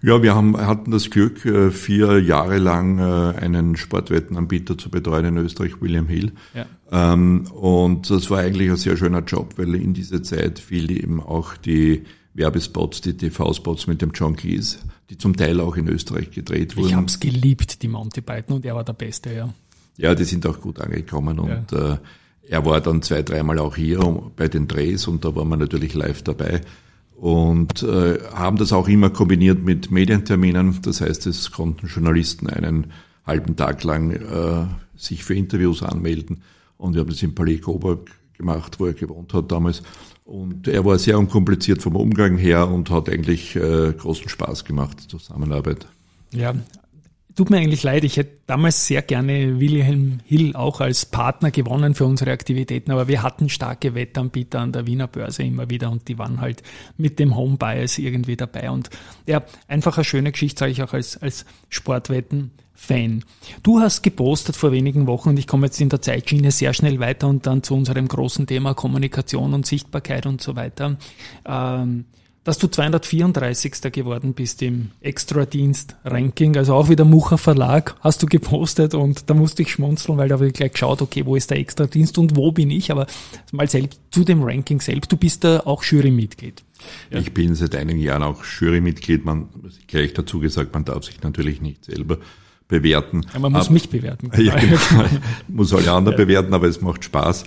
Ja, 0.00 0.22
wir 0.22 0.34
haben, 0.34 0.56
hatten 0.56 0.92
das 0.92 1.10
Glück, 1.10 1.44
äh, 1.44 1.70
vier 1.70 2.20
Jahre 2.20 2.58
lang 2.58 2.98
äh, 2.98 3.36
einen 3.36 3.76
Sportwettenanbieter 3.76 4.78
zu 4.78 4.90
betreuen 4.90 5.24
in 5.24 5.36
Österreich, 5.38 5.80
William 5.80 6.06
Hill. 6.06 6.32
Ja. 6.54 6.66
Ähm, 6.90 7.46
und 7.52 8.08
das 8.08 8.30
war 8.30 8.38
eigentlich 8.38 8.70
ein 8.70 8.76
sehr 8.76 8.96
schöner 8.96 9.22
Job, 9.24 9.54
weil 9.56 9.74
in 9.74 9.94
dieser 9.94 10.22
Zeit 10.22 10.60
fiel 10.60 10.90
eben 10.92 11.20
auch 11.20 11.56
die 11.56 12.04
Werbespots, 12.34 13.00
die 13.00 13.16
TV-Spots 13.16 13.88
mit 13.88 14.00
dem 14.00 14.12
John 14.14 14.36
Cleese, 14.36 14.78
die 15.10 15.18
zum 15.18 15.34
Teil 15.34 15.60
auch 15.60 15.76
in 15.76 15.88
Österreich 15.88 16.30
gedreht 16.30 16.76
wurden. 16.76 16.88
Ich 16.88 16.94
habe 16.94 17.06
es 17.06 17.18
geliebt, 17.18 17.82
die 17.82 17.88
Monty 17.88 18.20
Python, 18.20 18.56
und 18.56 18.64
er 18.64 18.76
war 18.76 18.84
der 18.84 18.92
Beste, 18.92 19.34
ja. 19.34 19.52
Ja, 19.96 20.14
die 20.14 20.24
sind 20.24 20.46
auch 20.46 20.60
gut 20.60 20.80
angekommen 20.80 21.40
und 21.40 21.72
ja. 21.72 21.94
äh, 21.94 21.98
er 22.48 22.64
war 22.64 22.80
dann 22.80 23.02
zwei, 23.02 23.22
dreimal 23.22 23.58
auch 23.58 23.74
hier 23.74 23.98
bei 24.36 24.46
den 24.46 24.68
Drehs 24.68 25.08
und 25.08 25.24
da 25.24 25.34
waren 25.34 25.48
wir 25.48 25.56
natürlich 25.56 25.94
live 25.94 26.22
dabei 26.22 26.60
und 27.18 27.82
äh, 27.82 28.20
haben 28.32 28.58
das 28.58 28.72
auch 28.72 28.86
immer 28.86 29.10
kombiniert 29.10 29.64
mit 29.64 29.90
Medienterminen. 29.90 30.78
Das 30.82 31.00
heißt, 31.00 31.26
es 31.26 31.50
konnten 31.50 31.88
Journalisten 31.88 32.48
einen 32.48 32.92
halben 33.26 33.56
Tag 33.56 33.82
lang 33.82 34.12
äh, 34.12 34.66
sich 34.96 35.24
für 35.24 35.34
Interviews 35.34 35.82
anmelden. 35.82 36.42
Und 36.76 36.94
wir 36.94 37.00
haben 37.00 37.10
das 37.10 37.22
in 37.22 37.34
Palais 37.34 37.58
Coburg 37.58 38.08
gemacht, 38.36 38.78
wo 38.78 38.86
er 38.86 38.92
gewohnt 38.92 39.34
hat 39.34 39.50
damals. 39.50 39.82
Und 40.24 40.68
er 40.68 40.84
war 40.84 40.96
sehr 40.98 41.18
unkompliziert 41.18 41.82
vom 41.82 41.96
Umgang 41.96 42.36
her 42.36 42.68
und 42.68 42.88
hat 42.90 43.08
eigentlich 43.08 43.56
äh, 43.56 43.92
großen 43.94 44.28
Spaß 44.28 44.64
gemacht, 44.64 44.98
die 45.02 45.08
Zusammenarbeit. 45.08 45.88
Ja, 46.32 46.54
tut 47.34 47.50
mir 47.50 47.58
eigentlich 47.58 47.82
leid, 47.82 48.04
ich 48.04 48.16
hätte 48.16 48.38
damals 48.46 48.86
sehr 48.86 49.02
gerne 49.02 49.60
Wilhelm 49.60 50.20
Hill 50.24 50.56
auch 50.56 50.80
als 50.80 51.06
Partner 51.06 51.50
gewonnen 51.50 51.94
für 51.94 52.04
unsere 52.04 52.32
Aktivitäten, 52.32 52.90
aber 52.90 53.08
wir 53.08 53.22
hatten 53.22 53.48
starke 53.48 53.94
Wettanbieter 53.94 54.60
an 54.60 54.72
der 54.72 54.86
Wiener 54.86 55.06
Börse 55.06 55.42
immer 55.42 55.70
wieder 55.70 55.90
und 55.90 56.08
die 56.08 56.18
waren 56.18 56.40
halt 56.40 56.62
mit 56.96 57.18
dem 57.18 57.36
Home 57.36 57.56
Bias 57.56 57.98
irgendwie 57.98 58.36
dabei. 58.36 58.70
Und 58.70 58.90
ja, 59.26 59.44
einfach 59.68 59.96
eine 59.96 60.04
schöne 60.04 60.32
Geschichte, 60.32 60.60
sage 60.60 60.72
ich 60.72 60.82
auch 60.82 60.92
als, 60.92 61.16
als 61.16 61.44
Sportwetten. 61.68 62.50
Fan. 62.80 63.24
Du 63.64 63.80
hast 63.80 64.02
gepostet 64.02 64.54
vor 64.54 64.70
wenigen 64.70 65.08
Wochen 65.08 65.30
und 65.30 65.36
ich 65.36 65.48
komme 65.48 65.66
jetzt 65.66 65.80
in 65.80 65.88
der 65.88 66.00
Zeitschiene 66.00 66.52
sehr 66.52 66.72
schnell 66.72 67.00
weiter 67.00 67.26
und 67.26 67.44
dann 67.44 67.64
zu 67.64 67.74
unserem 67.74 68.06
großen 68.06 68.46
Thema 68.46 68.72
Kommunikation 68.72 69.52
und 69.52 69.66
Sichtbarkeit 69.66 70.26
und 70.26 70.40
so 70.40 70.54
weiter. 70.54 70.96
Ähm, 71.44 72.04
dass 72.48 72.56
du 72.56 72.66
234. 72.66 73.92
geworden 73.92 74.32
bist 74.32 74.62
im 74.62 74.92
Extradienst-Ranking, 75.02 76.56
also 76.56 76.72
auch 76.76 76.88
wieder 76.88 77.04
Mucher 77.04 77.36
Verlag, 77.36 77.94
hast 78.00 78.22
du 78.22 78.26
gepostet 78.26 78.94
und 78.94 79.28
da 79.28 79.34
musste 79.34 79.60
ich 79.60 79.72
schmunzeln, 79.72 80.16
weil 80.16 80.30
da 80.30 80.36
habe 80.36 80.46
ich 80.46 80.54
gleich 80.54 80.72
geschaut, 80.72 81.02
okay, 81.02 81.26
wo 81.26 81.36
ist 81.36 81.50
der 81.50 81.58
Extradienst 81.58 82.16
und 82.16 82.36
wo 82.36 82.50
bin 82.50 82.70
ich, 82.70 82.90
aber 82.90 83.06
mal 83.52 83.68
selbst 83.68 84.00
zu 84.12 84.24
dem 84.24 84.42
Ranking 84.42 84.80
selbst, 84.80 85.12
du 85.12 85.18
bist 85.18 85.44
da 85.44 85.60
auch 85.66 85.84
Jurymitglied. 85.84 86.64
Ja. 87.10 87.18
Ich 87.18 87.34
bin 87.34 87.54
seit 87.54 87.74
einigen 87.74 88.00
Jahren 88.00 88.22
auch 88.22 88.42
Jurymitglied, 88.42 89.26
man, 89.26 89.50
gleich 89.86 90.14
dazu 90.14 90.40
gesagt, 90.40 90.72
man 90.72 90.86
darf 90.86 91.04
sich 91.04 91.20
natürlich 91.20 91.60
nicht 91.60 91.84
selber 91.84 92.16
bewerten. 92.68 93.22
Ja, 93.32 93.40
man 93.40 93.52
muss 93.52 93.66
aber, 93.66 93.72
mich 93.72 93.88
bewerten. 93.88 94.30
Ja, 94.38 94.54
genau. 94.60 95.04
muss 95.48 95.72
alle 95.72 95.90
anderen 95.90 96.18
ja. 96.18 96.24
bewerten, 96.24 96.54
aber 96.54 96.68
es 96.68 96.80
macht 96.80 97.02
Spaß. 97.04 97.44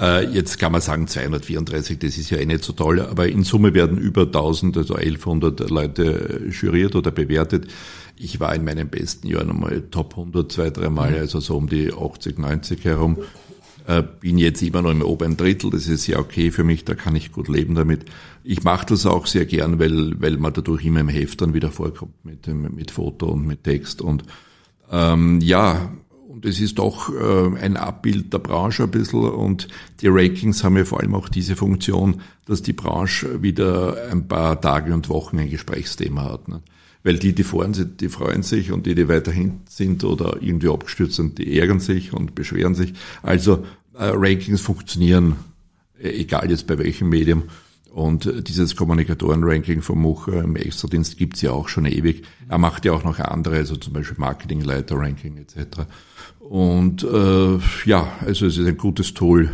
Äh, 0.00 0.26
jetzt 0.30 0.58
kann 0.58 0.72
man 0.72 0.80
sagen 0.80 1.08
234, 1.08 1.98
das 1.98 2.16
ist 2.16 2.30
ja 2.30 2.38
eh 2.38 2.46
nicht 2.46 2.64
so 2.64 2.72
toll, 2.72 3.00
aber 3.00 3.28
in 3.28 3.42
Summe 3.42 3.74
werden 3.74 3.98
über 3.98 4.22
1000, 4.22 4.76
also 4.76 4.94
1100 4.94 5.68
Leute 5.68 6.48
juriert 6.48 6.94
oder 6.94 7.10
bewertet. 7.10 7.66
Ich 8.16 8.38
war 8.38 8.54
in 8.54 8.64
meinen 8.64 8.88
besten 8.88 9.26
Jahren 9.26 9.50
einmal 9.50 9.82
Top 9.90 10.12
100 10.12 10.52
zwei, 10.52 10.70
drei 10.70 10.88
Mal, 10.88 11.10
mhm. 11.10 11.16
also 11.16 11.40
so 11.40 11.56
um 11.56 11.68
die 11.68 11.92
80, 11.92 12.38
90 12.38 12.84
herum. 12.84 13.18
Äh, 13.86 14.04
bin 14.20 14.38
jetzt 14.38 14.62
immer 14.62 14.82
noch 14.82 14.92
im 14.92 15.02
oberen 15.02 15.36
Drittel, 15.36 15.70
das 15.70 15.88
ist 15.88 16.06
ja 16.06 16.18
okay 16.18 16.52
für 16.52 16.62
mich, 16.62 16.84
da 16.84 16.94
kann 16.94 17.16
ich 17.16 17.32
gut 17.32 17.48
leben 17.48 17.74
damit. 17.74 18.04
Ich 18.44 18.62
mache 18.62 18.86
das 18.86 19.04
auch 19.06 19.26
sehr 19.26 19.46
gern, 19.46 19.80
weil, 19.80 20.20
weil 20.20 20.36
man 20.36 20.52
dadurch 20.52 20.84
immer 20.84 21.00
im 21.00 21.08
Heft 21.08 21.40
dann 21.40 21.54
wieder 21.54 21.72
vorkommt 21.72 22.24
mit, 22.24 22.46
mit 22.46 22.90
Foto 22.92 23.26
und 23.26 23.46
mit 23.46 23.64
Text 23.64 24.00
und 24.00 24.22
ähm, 24.90 25.40
ja, 25.40 25.90
und 26.40 26.46
es 26.46 26.60
ist 26.60 26.78
doch 26.78 27.12
äh, 27.12 27.58
ein 27.58 27.76
Abbild 27.76 28.32
der 28.32 28.38
Branche 28.38 28.84
ein 28.84 28.90
bisschen 28.90 29.20
und 29.20 29.68
die 30.00 30.08
Rankings 30.08 30.64
haben 30.64 30.76
ja 30.76 30.84
vor 30.84 31.00
allem 31.00 31.14
auch 31.14 31.28
diese 31.28 31.54
Funktion, 31.54 32.22
dass 32.46 32.62
die 32.62 32.72
Branche 32.72 33.42
wieder 33.42 34.08
ein 34.10 34.26
paar 34.26 34.60
Tage 34.60 34.94
und 34.94 35.08
Wochen 35.08 35.38
ein 35.38 35.50
Gesprächsthema 35.50 36.24
hat. 36.24 36.48
Ne? 36.48 36.62
Weil 37.02 37.18
die, 37.18 37.34
die 37.34 37.44
vorn 37.44 37.74
sind, 37.74 38.00
die 38.00 38.08
freuen 38.08 38.42
sich 38.42 38.72
und 38.72 38.86
die, 38.86 38.94
die 38.94 39.08
weiterhin 39.08 39.60
sind 39.68 40.02
oder 40.02 40.38
irgendwie 40.40 40.68
abgestürzt 40.68 41.16
sind, 41.16 41.38
die 41.38 41.58
ärgern 41.58 41.80
sich 41.80 42.12
und 42.12 42.34
beschweren 42.34 42.74
sich. 42.74 42.94
Also 43.22 43.64
äh, 43.94 44.12
Rankings 44.14 44.62
funktionieren, 44.62 45.36
äh, 46.02 46.08
egal 46.08 46.50
jetzt 46.50 46.66
bei 46.66 46.78
welchem 46.78 47.10
Medium. 47.10 47.44
Und 47.90 48.48
dieses 48.48 48.76
Kommunikatoren-Ranking 48.76 49.82
vom 49.82 50.00
Mucher 50.00 50.44
im 50.44 50.54
Extradienst 50.54 51.18
gibt's 51.18 51.42
ja 51.42 51.50
auch 51.50 51.68
schon 51.68 51.86
ewig. 51.86 52.22
Er 52.48 52.58
macht 52.58 52.84
ja 52.84 52.92
auch 52.92 53.02
noch 53.02 53.18
andere, 53.18 53.56
also 53.56 53.74
zum 53.76 53.92
Beispiel 53.92 54.16
Marketingleiter-Ranking 54.18 55.36
etc. 55.38 55.82
Und 56.38 57.02
äh, 57.02 57.58
ja, 57.86 58.12
also 58.20 58.46
es 58.46 58.58
ist 58.58 58.66
ein 58.66 58.76
gutes 58.76 59.12
Tool, 59.14 59.50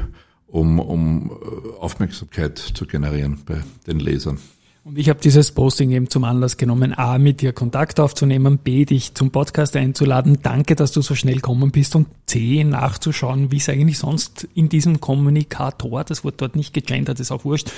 um, 0.49 0.79
um 0.79 1.31
äh, 1.31 1.81
Aufmerksamkeit 1.81 2.59
zu 2.59 2.87
generieren 2.87 3.39
bei 3.47 3.63
den 3.87 4.01
Lesern. 4.01 4.39
Und 4.87 4.99
ich 4.99 5.09
habe 5.09 5.19
dieses 5.19 5.51
Posting 5.51 5.91
eben 5.91 6.09
zum 6.11 6.23
Anlass 6.23 6.59
genommen, 6.59 6.97
A, 6.97 7.19
mit 7.19 7.41
dir 7.41 7.53
Kontakt 7.53 7.99
aufzunehmen, 7.99 8.59
B, 8.59 8.85
dich 8.85 9.17
zum 9.17 9.33
Podcast 9.33 9.75
einzuladen. 9.75 10.39
Danke, 10.45 10.77
dass 10.77 10.93
du 10.93 11.03
so 11.03 11.17
schnell 11.17 11.41
kommen 11.41 11.73
bist 11.73 11.97
und 11.97 12.07
C, 12.27 12.63
nachzuschauen, 12.63 13.51
wie 13.51 13.57
es 13.57 13.69
eigentlich 13.69 13.99
sonst 13.99 14.47
in 14.55 14.69
diesem 14.69 15.01
Kommunikator, 15.01 16.05
das 16.05 16.23
wird 16.23 16.41
dort 16.41 16.55
nicht 16.55 16.73
gegendert, 16.73 17.19
ist 17.19 17.33
auch 17.33 17.45
wurscht, 17.45 17.73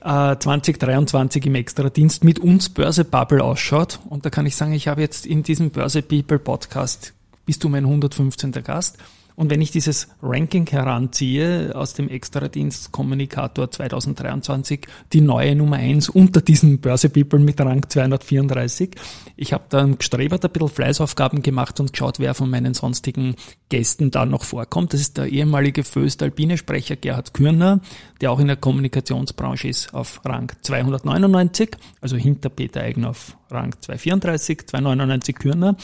äh, 0.00 0.36
2023 0.36 1.46
im 1.46 1.54
Extradienst 1.54 2.24
mit 2.24 2.40
uns 2.40 2.70
Börse 2.70 3.04
Bubble 3.04 3.44
ausschaut. 3.44 4.00
Und 4.08 4.26
da 4.26 4.30
kann 4.30 4.44
ich 4.44 4.56
sagen, 4.56 4.72
ich 4.72 4.88
habe 4.88 5.00
jetzt 5.00 5.26
in 5.26 5.44
diesem 5.44 5.70
Börse 5.70 6.02
People 6.02 6.40
Podcast, 6.40 7.14
bist 7.46 7.62
du 7.62 7.68
mein 7.68 7.84
115. 7.84 8.50
Gast, 8.64 8.98
und 9.38 9.50
wenn 9.50 9.60
ich 9.60 9.70
dieses 9.70 10.08
Ranking 10.20 10.66
heranziehe 10.66 11.70
aus 11.76 11.94
dem 11.94 12.08
Extradienst 12.08 12.90
Kommunikator 12.90 13.70
2023, 13.70 14.88
die 15.12 15.20
neue 15.20 15.54
Nummer 15.54 15.76
eins 15.76 16.08
unter 16.08 16.40
diesen 16.40 16.80
Börse 16.80 17.08
People 17.08 17.38
mit 17.38 17.60
Rang 17.60 17.88
234, 17.88 18.96
ich 19.36 19.52
habe 19.52 19.62
dann 19.68 19.96
gestrebert 19.96 20.44
ein 20.44 20.50
bisschen 20.50 20.68
Fleißaufgaben 20.68 21.42
gemacht 21.42 21.78
und 21.78 21.92
geschaut, 21.92 22.18
wer 22.18 22.34
von 22.34 22.50
meinen 22.50 22.74
sonstigen 22.74 23.36
Gästen 23.68 24.10
da 24.10 24.26
noch 24.26 24.42
vorkommt. 24.42 24.92
Das 24.92 25.00
ist 25.00 25.18
der 25.18 25.26
ehemalige 25.26 25.84
Föstalpine-Sprecher 25.84 26.96
Gerhard 26.96 27.32
Kürner, 27.32 27.78
der 28.20 28.32
auch 28.32 28.40
in 28.40 28.48
der 28.48 28.56
Kommunikationsbranche 28.56 29.68
ist, 29.68 29.94
auf 29.94 30.20
Rang 30.24 30.50
299, 30.62 31.76
also 32.00 32.16
hinter 32.16 32.48
Peter 32.48 32.80
Eigen 32.80 33.04
auf 33.04 33.36
Rang 33.52 33.72
234, 33.82 34.66
299 34.66 35.36
Kürner. 35.36 35.76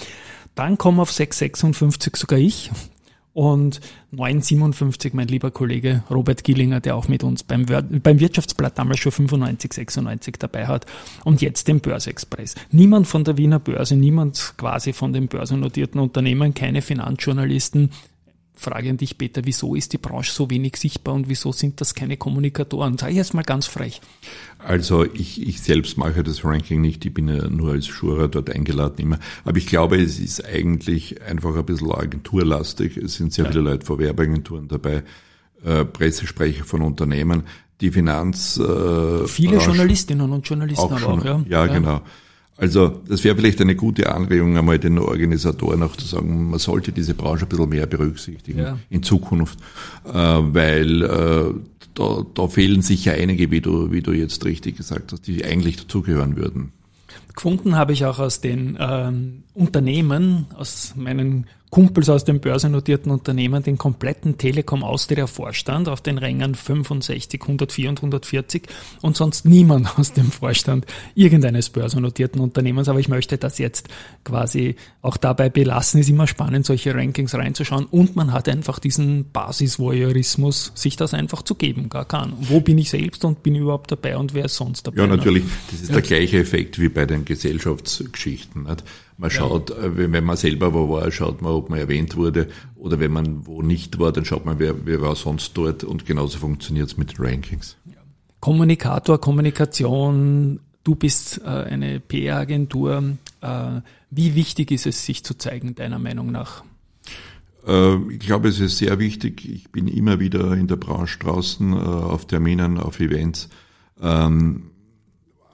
Dann 0.56 0.76
kommen 0.76 0.98
auf 0.98 1.12
656 1.12 2.16
sogar 2.16 2.40
ich, 2.40 2.72
und 3.34 3.80
957 4.12 5.12
mein 5.12 5.28
lieber 5.28 5.50
Kollege 5.50 6.04
Robert 6.08 6.44
Gillinger, 6.44 6.80
der 6.80 6.96
auch 6.96 7.08
mit 7.08 7.24
uns 7.24 7.42
beim, 7.42 7.66
beim 7.66 8.20
Wirtschaftsblatt 8.20 8.78
damals 8.78 9.00
schon 9.00 9.12
95, 9.12 9.72
96 9.72 10.36
dabei 10.38 10.66
hat 10.66 10.86
und 11.24 11.42
jetzt 11.42 11.68
den 11.68 11.80
Börseexpress. 11.80 12.54
Niemand 12.70 13.06
von 13.08 13.24
der 13.24 13.36
Wiener 13.36 13.58
Börse, 13.58 13.96
niemand 13.96 14.54
quasi 14.56 14.92
von 14.92 15.12
den 15.12 15.26
börsennotierten 15.26 16.00
Unternehmen, 16.00 16.54
keine 16.54 16.80
Finanzjournalisten, 16.80 17.90
Frage 18.56 18.90
an 18.90 18.96
dich, 18.96 19.18
Peter, 19.18 19.42
wieso 19.44 19.74
ist 19.74 19.92
die 19.92 19.98
Branche 19.98 20.30
so 20.30 20.48
wenig 20.48 20.76
sichtbar 20.76 21.14
und 21.14 21.28
wieso 21.28 21.50
sind 21.50 21.80
das 21.80 21.94
keine 21.94 22.16
Kommunikatoren? 22.16 22.96
Sag 22.96 23.10
ich 23.10 23.16
jetzt 23.16 23.34
mal 23.34 23.42
ganz 23.42 23.66
frech. 23.66 24.00
Also 24.58 25.04
ich, 25.04 25.42
ich 25.46 25.60
selbst 25.60 25.98
mache 25.98 26.22
das 26.22 26.44
Ranking 26.44 26.80
nicht, 26.80 27.04
ich 27.04 27.12
bin 27.12 27.28
ja 27.28 27.48
nur 27.48 27.72
als 27.72 27.86
Schurer 27.86 28.28
dort 28.28 28.50
eingeladen 28.50 28.98
immer. 28.98 29.18
Aber 29.44 29.58
ich 29.58 29.66
glaube, 29.66 30.00
es 30.00 30.20
ist 30.20 30.44
eigentlich 30.44 31.20
einfach 31.22 31.56
ein 31.56 31.66
bisschen 31.66 31.90
agenturlastig. 31.90 32.96
Es 32.96 33.14
sind 33.16 33.32
sehr 33.32 33.46
ja. 33.46 33.50
viele 33.50 33.64
Leute 33.64 33.84
vor 33.84 33.98
Werbeagenturen 33.98 34.68
dabei, 34.68 35.02
äh, 35.64 35.84
Pressesprecher 35.84 36.64
von 36.64 36.82
Unternehmen, 36.82 37.42
die 37.80 37.90
Finanz... 37.90 38.56
Äh, 38.56 39.26
Viele 39.26 39.56
Branche 39.56 39.66
Journalistinnen 39.66 40.30
und 40.30 40.48
Journalisten 40.48 40.84
auch 40.84 40.90
aber 40.92 41.00
schon, 41.00 41.20
auch, 41.20 41.24
ja. 41.24 41.44
Ja, 41.48 41.66
ja. 41.66 41.74
genau. 41.74 42.02
Also 42.56 43.00
das 43.08 43.24
wäre 43.24 43.34
vielleicht 43.36 43.60
eine 43.60 43.74
gute 43.74 44.14
Anregung, 44.14 44.56
einmal 44.56 44.78
den 44.78 44.98
Organisatoren 44.98 45.82
auch 45.82 45.96
zu 45.96 46.06
sagen, 46.06 46.50
man 46.50 46.58
sollte 46.60 46.92
diese 46.92 47.14
Branche 47.14 47.46
ein 47.46 47.48
bisschen 47.48 47.68
mehr 47.68 47.86
berücksichtigen 47.86 48.60
ja. 48.60 48.78
in 48.90 49.02
Zukunft, 49.02 49.58
äh, 50.04 50.12
weil 50.12 51.02
äh, 51.02 51.54
da, 51.94 52.26
da 52.32 52.48
fehlen 52.48 52.82
sicher 52.82 53.14
einige, 53.14 53.50
wie 53.50 53.60
du, 53.60 53.90
wie 53.90 54.02
du 54.02 54.12
jetzt 54.12 54.44
richtig 54.44 54.76
gesagt 54.76 55.12
hast, 55.12 55.26
die 55.26 55.44
eigentlich 55.44 55.76
dazugehören 55.76 56.36
würden. 56.36 56.72
Gefunden 57.34 57.76
habe 57.76 57.92
ich 57.92 58.04
auch 58.04 58.18
aus 58.18 58.40
den 58.40 58.76
ähm, 58.80 59.44
Unternehmen, 59.54 60.46
aus 60.56 60.94
meinen 60.96 61.46
Kumpels 61.74 62.08
aus 62.08 62.22
den 62.22 62.38
börsennotierten 62.38 63.10
Unternehmen 63.10 63.64
den 63.64 63.78
kompletten 63.78 64.38
Telekom 64.38 64.84
Austria 64.84 65.26
Vorstand 65.26 65.88
auf 65.88 66.00
den 66.00 66.18
Rängen 66.18 66.54
65, 66.54 67.42
104 67.42 67.88
und 67.88 67.98
140 67.98 68.62
und 69.02 69.16
sonst 69.16 69.44
niemand 69.44 69.98
aus 69.98 70.12
dem 70.12 70.30
Vorstand 70.30 70.86
irgendeines 71.16 71.70
börsennotierten 71.70 72.40
Unternehmens. 72.40 72.88
Aber 72.88 73.00
ich 73.00 73.08
möchte 73.08 73.38
das 73.38 73.58
jetzt 73.58 73.88
quasi 74.22 74.76
auch 75.02 75.16
dabei 75.16 75.48
belassen. 75.48 75.98
Ist 75.98 76.08
immer 76.08 76.28
spannend, 76.28 76.64
solche 76.64 76.94
Rankings 76.94 77.34
reinzuschauen 77.34 77.86
und 77.86 78.14
man 78.14 78.32
hat 78.32 78.48
einfach 78.48 78.78
diesen 78.78 79.32
Basis-Voyeurismus, 79.32 80.70
sich 80.76 80.94
das 80.94 81.12
einfach 81.12 81.42
zu 81.42 81.56
geben, 81.56 81.88
gar 81.88 82.04
kann. 82.04 82.34
Wo 82.38 82.60
bin 82.60 82.78
ich 82.78 82.90
selbst 82.90 83.24
und 83.24 83.42
bin 83.42 83.56
ich 83.56 83.62
überhaupt 83.62 83.90
dabei 83.90 84.16
und 84.16 84.32
wer 84.32 84.44
ist 84.44 84.54
sonst 84.54 84.86
dabei? 84.86 85.00
Ja, 85.00 85.08
natürlich. 85.08 85.42
Das 85.72 85.80
ist 85.80 85.92
der 85.92 86.02
gleiche 86.02 86.38
Effekt 86.38 86.78
wie 86.78 86.88
bei 86.88 87.04
den 87.04 87.23
Gesellschaftsgeschichten. 87.24 88.64
Nicht? 88.64 88.84
Man 89.16 89.30
schaut, 89.30 89.70
ja. 89.70 89.76
Äh, 89.76 90.12
wenn 90.12 90.24
man 90.24 90.36
selber 90.36 90.74
wo 90.74 90.88
war, 90.88 91.10
schaut 91.10 91.42
man, 91.42 91.52
ob 91.52 91.70
man 91.70 91.78
erwähnt 91.78 92.16
wurde. 92.16 92.48
Oder 92.76 93.00
wenn 93.00 93.12
man 93.12 93.46
wo 93.46 93.62
nicht 93.62 93.98
war, 93.98 94.12
dann 94.12 94.24
schaut 94.24 94.44
man, 94.44 94.58
wer, 94.58 94.86
wer 94.86 95.00
war 95.00 95.16
sonst 95.16 95.56
dort. 95.56 95.84
Und 95.84 96.06
genauso 96.06 96.38
funktioniert 96.38 96.88
es 96.88 96.96
mit 96.96 97.18
Rankings. 97.18 97.76
Kommunikator, 98.40 99.20
Kommunikation, 99.20 100.60
du 100.82 100.94
bist 100.94 101.40
äh, 101.44 101.48
eine 101.48 102.00
PR-Agentur. 102.00 103.16
Äh, 103.40 103.80
wie 104.10 104.34
wichtig 104.34 104.70
ist 104.70 104.86
es, 104.86 105.06
sich 105.06 105.24
zu 105.24 105.36
zeigen, 105.36 105.74
deiner 105.74 105.98
Meinung 105.98 106.30
nach? 106.30 106.62
Äh, 107.66 107.96
ich 108.12 108.20
glaube, 108.20 108.48
es 108.48 108.60
ist 108.60 108.78
sehr 108.78 108.98
wichtig. 108.98 109.48
Ich 109.48 109.70
bin 109.70 109.88
immer 109.88 110.20
wieder 110.20 110.52
in 110.52 110.66
der 110.66 110.76
Branche 110.76 111.18
draußen, 111.18 111.72
äh, 111.72 111.76
auf 111.76 112.26
Terminen, 112.26 112.78
auf 112.78 113.00
Events. 113.00 113.48
Ähm, 114.00 114.70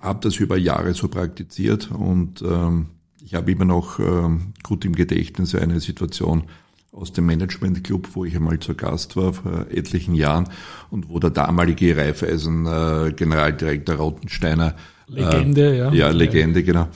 habe 0.00 0.21
das 0.23 0.37
über 0.37 0.57
Jahre 0.57 0.95
so 0.95 1.09
praktiziert 1.09 1.90
und 1.90 2.42
ähm, 2.42 2.87
ich 3.23 3.35
habe 3.35 3.52
immer 3.52 3.66
noch 3.66 3.99
ähm, 3.99 4.54
gut 4.62 4.85
im 4.85 4.95
Gedächtnis 4.95 5.54
eine 5.54 5.80
Situation 5.80 6.45
aus 6.92 7.12
dem 7.12 7.26
Management 7.26 7.85
Club, 7.85 8.09
wo 8.14 8.25
ich 8.25 8.35
einmal 8.35 8.59
zu 8.59 8.75
Gast 8.75 9.16
war 9.16 9.33
vor 9.33 9.66
etlichen 9.71 10.14
Jahren 10.14 10.49
und 10.90 11.09
wo 11.09 11.19
der 11.19 11.30
damalige 11.30 11.97
Raiffeisen 11.97 12.66
äh, 12.66 13.12
Generaldirektor 13.12 13.97
Rottensteiner 13.97 14.75
Legende, 15.07 15.73
äh, 15.73 15.78
ja. 15.78 15.92
Ja, 15.92 16.09
Legende, 16.11 16.62
genau. 16.62 16.88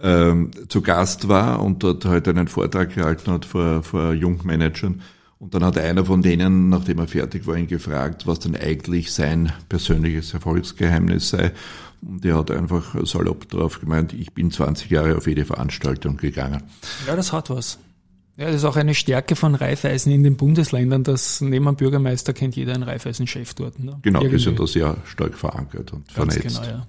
Ähm, 0.00 0.50
zu 0.68 0.80
Gast 0.80 1.28
war 1.28 1.62
und 1.62 1.82
dort 1.82 2.04
halt 2.04 2.28
einen 2.28 2.48
Vortrag 2.48 2.94
gehalten 2.94 3.30
hat 3.32 3.44
vor, 3.44 3.82
vor 3.82 4.12
Jungmanagern. 4.12 5.02
Und 5.38 5.54
dann 5.54 5.64
hat 5.64 5.78
einer 5.78 6.04
von 6.04 6.20
denen, 6.20 6.68
nachdem 6.68 6.98
er 6.98 7.06
fertig 7.06 7.46
war, 7.46 7.56
ihn 7.56 7.68
gefragt, 7.68 8.26
was 8.26 8.40
denn 8.40 8.56
eigentlich 8.56 9.12
sein 9.12 9.52
persönliches 9.68 10.34
Erfolgsgeheimnis 10.34 11.30
sei. 11.30 11.52
Und 12.02 12.24
er 12.24 12.36
hat 12.36 12.50
einfach 12.50 12.96
salopp 13.06 13.48
drauf 13.48 13.80
gemeint, 13.80 14.12
ich 14.12 14.32
bin 14.32 14.50
20 14.50 14.90
Jahre 14.90 15.16
auf 15.16 15.26
jede 15.26 15.44
Veranstaltung 15.44 16.16
gegangen. 16.16 16.62
Ja, 17.06 17.14
das 17.14 17.32
hat 17.32 17.50
was. 17.50 17.78
Ja, 18.36 18.46
das 18.46 18.56
ist 18.56 18.64
auch 18.64 18.76
eine 18.76 18.94
Stärke 18.94 19.34
von 19.34 19.56
Raiffeisen 19.56 20.12
in 20.12 20.22
den 20.22 20.36
Bundesländern, 20.36 21.02
dass 21.02 21.40
neben 21.40 21.66
einem 21.66 21.76
Bürgermeister 21.76 22.32
kennt 22.32 22.54
jeder 22.54 22.72
einen 22.72 22.84
Raiffeisen-Chef 22.84 23.54
dort. 23.54 23.80
Ne? 23.80 23.98
Genau, 24.02 24.20
Irgendwie. 24.20 24.36
ist 24.36 24.46
ja 24.46 24.52
da 24.52 24.66
sehr 24.66 24.96
stark 25.06 25.34
verankert 25.34 25.92
und 25.92 26.06
Ganz 26.14 26.34
vernetzt. 26.34 26.62
Genau, 26.62 26.78
ja. 26.78 26.86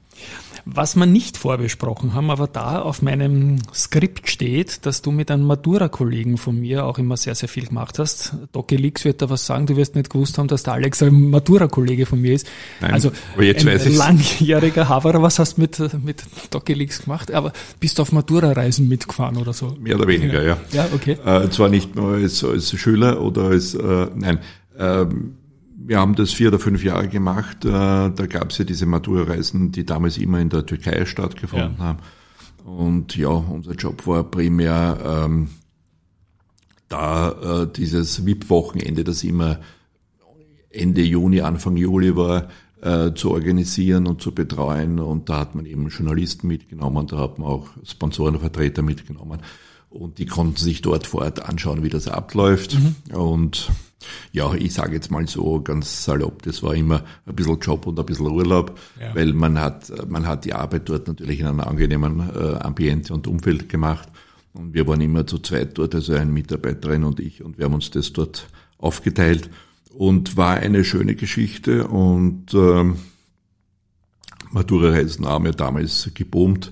Was 0.66 0.96
wir 0.96 1.06
nicht 1.06 1.38
vorbesprochen 1.38 2.14
haben, 2.14 2.30
aber 2.30 2.48
da 2.48 2.82
auf 2.82 3.02
meinem 3.02 3.58
Skript 3.74 4.30
steht, 4.30 4.86
dass 4.86 5.02
du 5.02 5.12
mit 5.12 5.32
einem 5.32 5.46
Matura-Kollegen 5.46 6.38
von 6.38 6.60
mir 6.60 6.86
auch 6.86 7.00
immer 7.00 7.18
sehr, 7.18 7.34
sehr 7.36 7.50
viel 7.50 7.68
gemacht 7.68 7.98
hast. 7.98 8.36
Doc 8.52 8.72
Elix 8.72 9.06
wird 9.06 9.22
da 9.22 9.30
was 9.30 9.46
sagen, 9.46 9.66
du 9.66 9.76
wirst 9.78 9.96
nicht 9.96 10.10
gewusst 10.10 10.38
haben, 10.38 10.48
dass 10.48 10.64
der 10.64 10.74
Alex 10.74 11.02
ein 11.02 11.30
Matura-Kollege 11.30 12.06
von 12.06 12.22
mir 12.22 12.34
ist. 12.34 12.48
Nein, 12.82 12.92
also 12.92 13.12
aber 13.34 13.44
jetzt 13.44 13.66
ein 13.68 13.96
langjähriger 13.96 14.90
Haverer, 14.90 15.22
was 15.22 15.40
hast 15.40 15.58
du 15.58 15.62
mit, 15.62 15.80
mit 16.04 16.24
Doc 16.52 16.70
Elix 16.70 17.04
gemacht? 17.04 17.32
Aber 17.32 17.54
bist 17.80 17.98
du 17.98 18.02
auf 18.02 18.12
Matura-Reisen 18.12 18.88
mitgefahren 18.88 19.38
oder 19.38 19.54
so? 19.54 19.76
Mehr 19.80 19.96
oder 19.96 20.08
weniger, 20.08 20.44
ja. 20.44 20.58
Ja, 20.72 20.88
okay. 20.94 21.18
Äh, 21.26 21.50
zwar 21.50 21.70
nicht 21.70 21.96
nur 21.96 22.14
als, 22.14 22.44
als 22.44 22.78
Schüler 22.78 23.22
oder 23.22 23.46
als, 23.46 23.74
äh, 23.74 24.08
nein, 24.16 24.40
ähm, 24.78 25.36
wir 25.86 26.00
haben 26.00 26.16
das 26.16 26.34
vier 26.34 26.50
oder 26.50 26.60
fünf 26.60 26.84
Jahre 26.84 27.08
gemacht. 27.08 27.64
Äh, 27.64 27.70
da 27.70 28.26
gab 28.28 28.52
es 28.52 28.58
ja 28.58 28.66
diese 28.66 28.86
Matura-Reisen, 28.86 29.72
die 29.72 29.86
damals 29.86 30.18
immer 30.18 30.40
in 30.40 30.50
der 30.50 30.66
Türkei 30.66 31.06
stattgefunden 31.06 31.76
ja. 31.78 31.84
haben. 31.84 32.00
Und 32.66 33.16
ja, 33.16 33.30
unser 33.30 33.74
Job 33.74 34.06
war 34.06 34.24
primär 34.24 35.26
ähm, 35.26 35.50
da 36.90 37.64
äh, 37.64 37.68
dieses 37.72 38.26
VIP-Wochenende, 38.26 39.04
das 39.04 39.24
immer 39.24 39.60
Ende 40.70 41.02
Juni, 41.02 41.42
Anfang 41.42 41.78
Juli 41.78 42.16
war, 42.16 42.50
äh, 42.82 43.14
zu 43.14 43.32
organisieren 43.32 44.08
und 44.08 44.22
zu 44.22 44.34
betreuen. 44.34 45.00
Und 45.00 45.30
da 45.30 45.40
hat 45.40 45.56
man 45.56 45.66
eben 45.66 45.88
Journalisten 45.88 46.48
mitgenommen, 46.48 47.08
da 47.08 47.18
hat 47.18 47.40
man 47.40 47.48
auch 47.48 47.70
Sponsorenvertreter 47.84 48.82
mitgenommen. 48.82 49.42
Und 49.90 50.20
die 50.20 50.26
konnten 50.26 50.58
sich 50.58 50.82
dort 50.82 51.08
vor 51.08 51.22
Ort 51.22 51.44
anschauen, 51.48 51.84
wie 51.84 51.90
das 51.90 52.08
abläuft. 52.08 52.78
Mhm. 52.78 53.16
Und 53.16 53.72
ja, 54.32 54.54
ich 54.54 54.74
sage 54.74 54.96
jetzt 54.96 55.12
mal 55.12 55.28
so 55.28 55.62
ganz 55.62 56.04
salopp, 56.06 56.44
das 56.44 56.64
war 56.64 56.74
immer 56.76 57.04
ein 57.26 57.36
bisschen 57.36 57.60
Job 57.60 57.88
und 57.88 58.00
ein 58.00 58.06
bisschen 58.06 58.28
Urlaub, 58.28 58.80
ja. 59.00 59.14
weil 59.14 59.34
man 59.34 59.60
hat, 59.60 59.92
man 60.10 60.26
hat 60.26 60.46
die 60.46 60.54
Arbeit 60.54 60.88
dort 60.88 61.08
natürlich 61.08 61.40
in 61.40 61.48
einem 61.48 61.60
angenehmen 61.60 62.30
äh, 62.34 62.56
Ambiente 62.56 63.14
und 63.14 63.28
Umfeld 63.28 63.70
gemacht. 63.70 64.08
Und 64.54 64.74
wir 64.74 64.88
waren 64.88 65.02
immer 65.02 65.28
zu 65.28 65.40
zweit 65.40 65.78
dort, 65.78 65.94
also 65.96 66.14
ein 66.14 66.34
Mitarbeiterin 66.34 67.04
und 67.04 67.20
ich, 67.20 67.44
und 67.44 67.58
wir 67.58 67.66
haben 67.66 67.76
uns 67.76 67.92
das 67.92 68.14
dort 68.14 68.48
aufgeteilt. 68.78 69.50
Und 69.94 70.38
war 70.38 70.56
eine 70.56 70.84
schöne 70.84 71.16
Geschichte 71.16 71.88
und 71.88 72.54
ähm, 72.54 72.98
Matura-Reisen 74.52 75.26
haben 75.26 75.46
ja 75.46 75.52
damals 75.52 76.10
geboomt. 76.14 76.72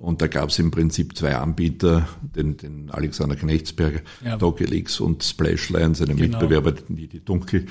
Und 0.00 0.22
da 0.22 0.28
gab 0.28 0.48
es 0.48 0.58
im 0.58 0.70
Prinzip 0.70 1.14
zwei 1.14 1.36
Anbieter, 1.36 2.08
den, 2.22 2.56
den 2.56 2.90
Alexander 2.90 3.36
Knechtsberger, 3.36 4.00
ja. 4.24 4.38
Dogelix 4.38 4.98
und 4.98 5.22
Splashline, 5.22 5.94
seine 5.94 6.14
genau. 6.14 6.38
Mitbewerber, 6.38 6.72
die, 6.72 7.06
die 7.06 7.22
Dunkel, 7.22 7.66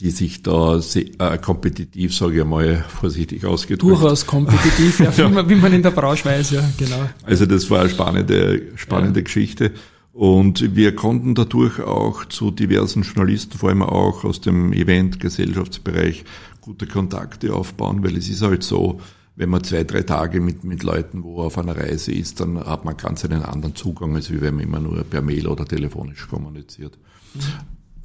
die 0.00 0.10
sich 0.10 0.42
da 0.42 0.80
sehr, 0.80 1.04
äh, 1.20 1.38
kompetitiv, 1.38 2.16
sage 2.16 2.40
ich 2.40 2.44
mal, 2.44 2.84
vorsichtig 2.88 3.44
ausgedrückt. 3.44 3.82
Durchaus 3.82 4.26
kompetitiv, 4.26 4.98
ja, 4.98 5.12
ja. 5.16 5.30
Wie, 5.30 5.34
man, 5.34 5.48
wie, 5.48 5.54
man, 5.54 5.72
in 5.72 5.82
der 5.82 5.92
Branche 5.92 6.24
weiß, 6.24 6.50
ja, 6.50 6.68
genau. 6.76 7.08
Also 7.22 7.46
das 7.46 7.70
war 7.70 7.82
eine 7.82 7.90
spannende, 7.90 8.62
spannende 8.74 9.20
ja. 9.20 9.24
Geschichte. 9.24 9.72
Und 10.12 10.74
wir 10.74 10.96
konnten 10.96 11.36
dadurch 11.36 11.80
auch 11.80 12.24
zu 12.24 12.50
diversen 12.50 13.02
Journalisten, 13.02 13.56
vor 13.56 13.68
allem 13.68 13.82
auch 13.82 14.24
aus 14.24 14.40
dem 14.40 14.72
Event-Gesellschaftsbereich, 14.72 16.24
gute 16.60 16.88
Kontakte 16.88 17.54
aufbauen, 17.54 18.02
weil 18.02 18.16
es 18.16 18.28
ist 18.28 18.42
halt 18.42 18.64
so, 18.64 19.00
wenn 19.38 19.50
man 19.50 19.62
zwei, 19.62 19.84
drei 19.84 20.02
Tage 20.02 20.40
mit, 20.40 20.64
mit 20.64 20.82
Leuten 20.82 21.22
wo 21.22 21.42
auf 21.42 21.58
einer 21.58 21.76
Reise 21.76 22.10
ist, 22.10 22.40
dann 22.40 22.58
hat 22.58 22.84
man 22.84 22.96
ganz 22.96 23.24
einen 23.24 23.42
anderen 23.44 23.76
Zugang, 23.76 24.16
als 24.16 24.32
wenn 24.32 24.56
man 24.56 24.64
immer 24.64 24.80
nur 24.80 25.04
per 25.04 25.22
Mail 25.22 25.46
oder 25.46 25.64
telefonisch 25.64 26.26
kommuniziert. 26.26 26.98
Mhm. 27.34 27.40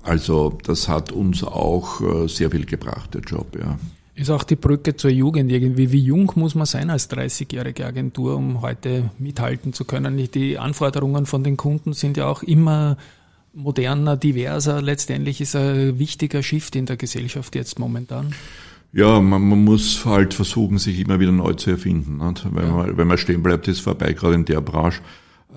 Also 0.03 0.59
das 0.63 0.87
hat 0.87 1.11
uns 1.11 1.43
auch 1.43 2.01
äh, 2.01 2.27
sehr 2.27 2.51
viel 2.51 2.65
gebracht, 2.65 3.15
der 3.15 3.21
Job, 3.21 3.57
ja. 3.59 3.79
Ist 4.15 4.29
auch 4.29 4.43
die 4.43 4.55
Brücke 4.55 4.95
zur 4.95 5.09
Jugend 5.09 5.51
irgendwie. 5.51 5.91
Wie 5.91 6.03
jung 6.03 6.31
muss 6.35 6.53
man 6.53 6.67
sein 6.67 6.91
als 6.91 7.09
30-jährige 7.09 7.83
Agentur, 7.83 8.35
um 8.35 8.61
heute 8.61 9.09
mithalten 9.17 9.73
zu 9.73 9.85
können? 9.85 10.29
Die 10.35 10.59
Anforderungen 10.59 11.25
von 11.25 11.43
den 11.43 11.57
Kunden 11.57 11.93
sind 11.93 12.15
ja 12.17 12.27
auch 12.27 12.43
immer 12.43 12.95
moderner, 13.53 14.15
diverser. 14.17 14.83
Letztendlich 14.83 15.41
ist 15.41 15.55
ein 15.55 15.97
wichtiger 15.97 16.43
Shift 16.43 16.75
in 16.75 16.85
der 16.85 16.97
Gesellschaft 16.97 17.55
jetzt 17.55 17.79
momentan. 17.79 18.35
Ja, 18.95 19.19
man, 19.19 19.41
man 19.41 19.63
muss 19.63 20.05
halt 20.05 20.35
versuchen, 20.35 20.77
sich 20.77 20.99
immer 20.99 21.19
wieder 21.19 21.31
neu 21.31 21.53
zu 21.53 21.71
erfinden. 21.71 22.17
Nicht? 22.17 22.45
Weil 22.53 22.65
ja. 22.65 22.71
man, 22.71 22.97
wenn 22.97 23.07
man 23.07 23.17
stehen 23.17 23.41
bleibt, 23.41 23.67
ist 23.67 23.79
vorbei, 23.79 24.13
gerade 24.13 24.35
in 24.35 24.45
der 24.45 24.61
Branche. 24.61 25.01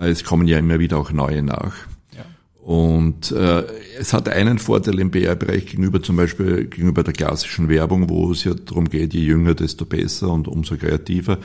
Es 0.00 0.24
kommen 0.24 0.48
ja 0.48 0.58
immer 0.58 0.78
wieder 0.78 0.96
auch 0.96 1.12
neue 1.12 1.42
nach. 1.42 1.74
Ja. 2.16 2.24
Und 2.62 3.32
äh, 3.32 3.64
es 3.98 4.14
hat 4.14 4.30
einen 4.30 4.58
Vorteil 4.58 4.98
im 4.98 5.10
PR-Bereich 5.10 5.66
gegenüber 5.66 6.02
zum 6.02 6.16
Beispiel 6.16 6.64
gegenüber 6.64 7.02
der 7.02 7.12
klassischen 7.12 7.68
Werbung, 7.68 8.08
wo 8.08 8.32
es 8.32 8.44
ja 8.44 8.54
darum 8.54 8.88
geht, 8.88 9.12
je 9.12 9.20
jünger, 9.20 9.54
desto 9.54 9.84
besser 9.84 10.30
und 10.30 10.48
umso 10.48 10.76
kreativer. 10.76 11.38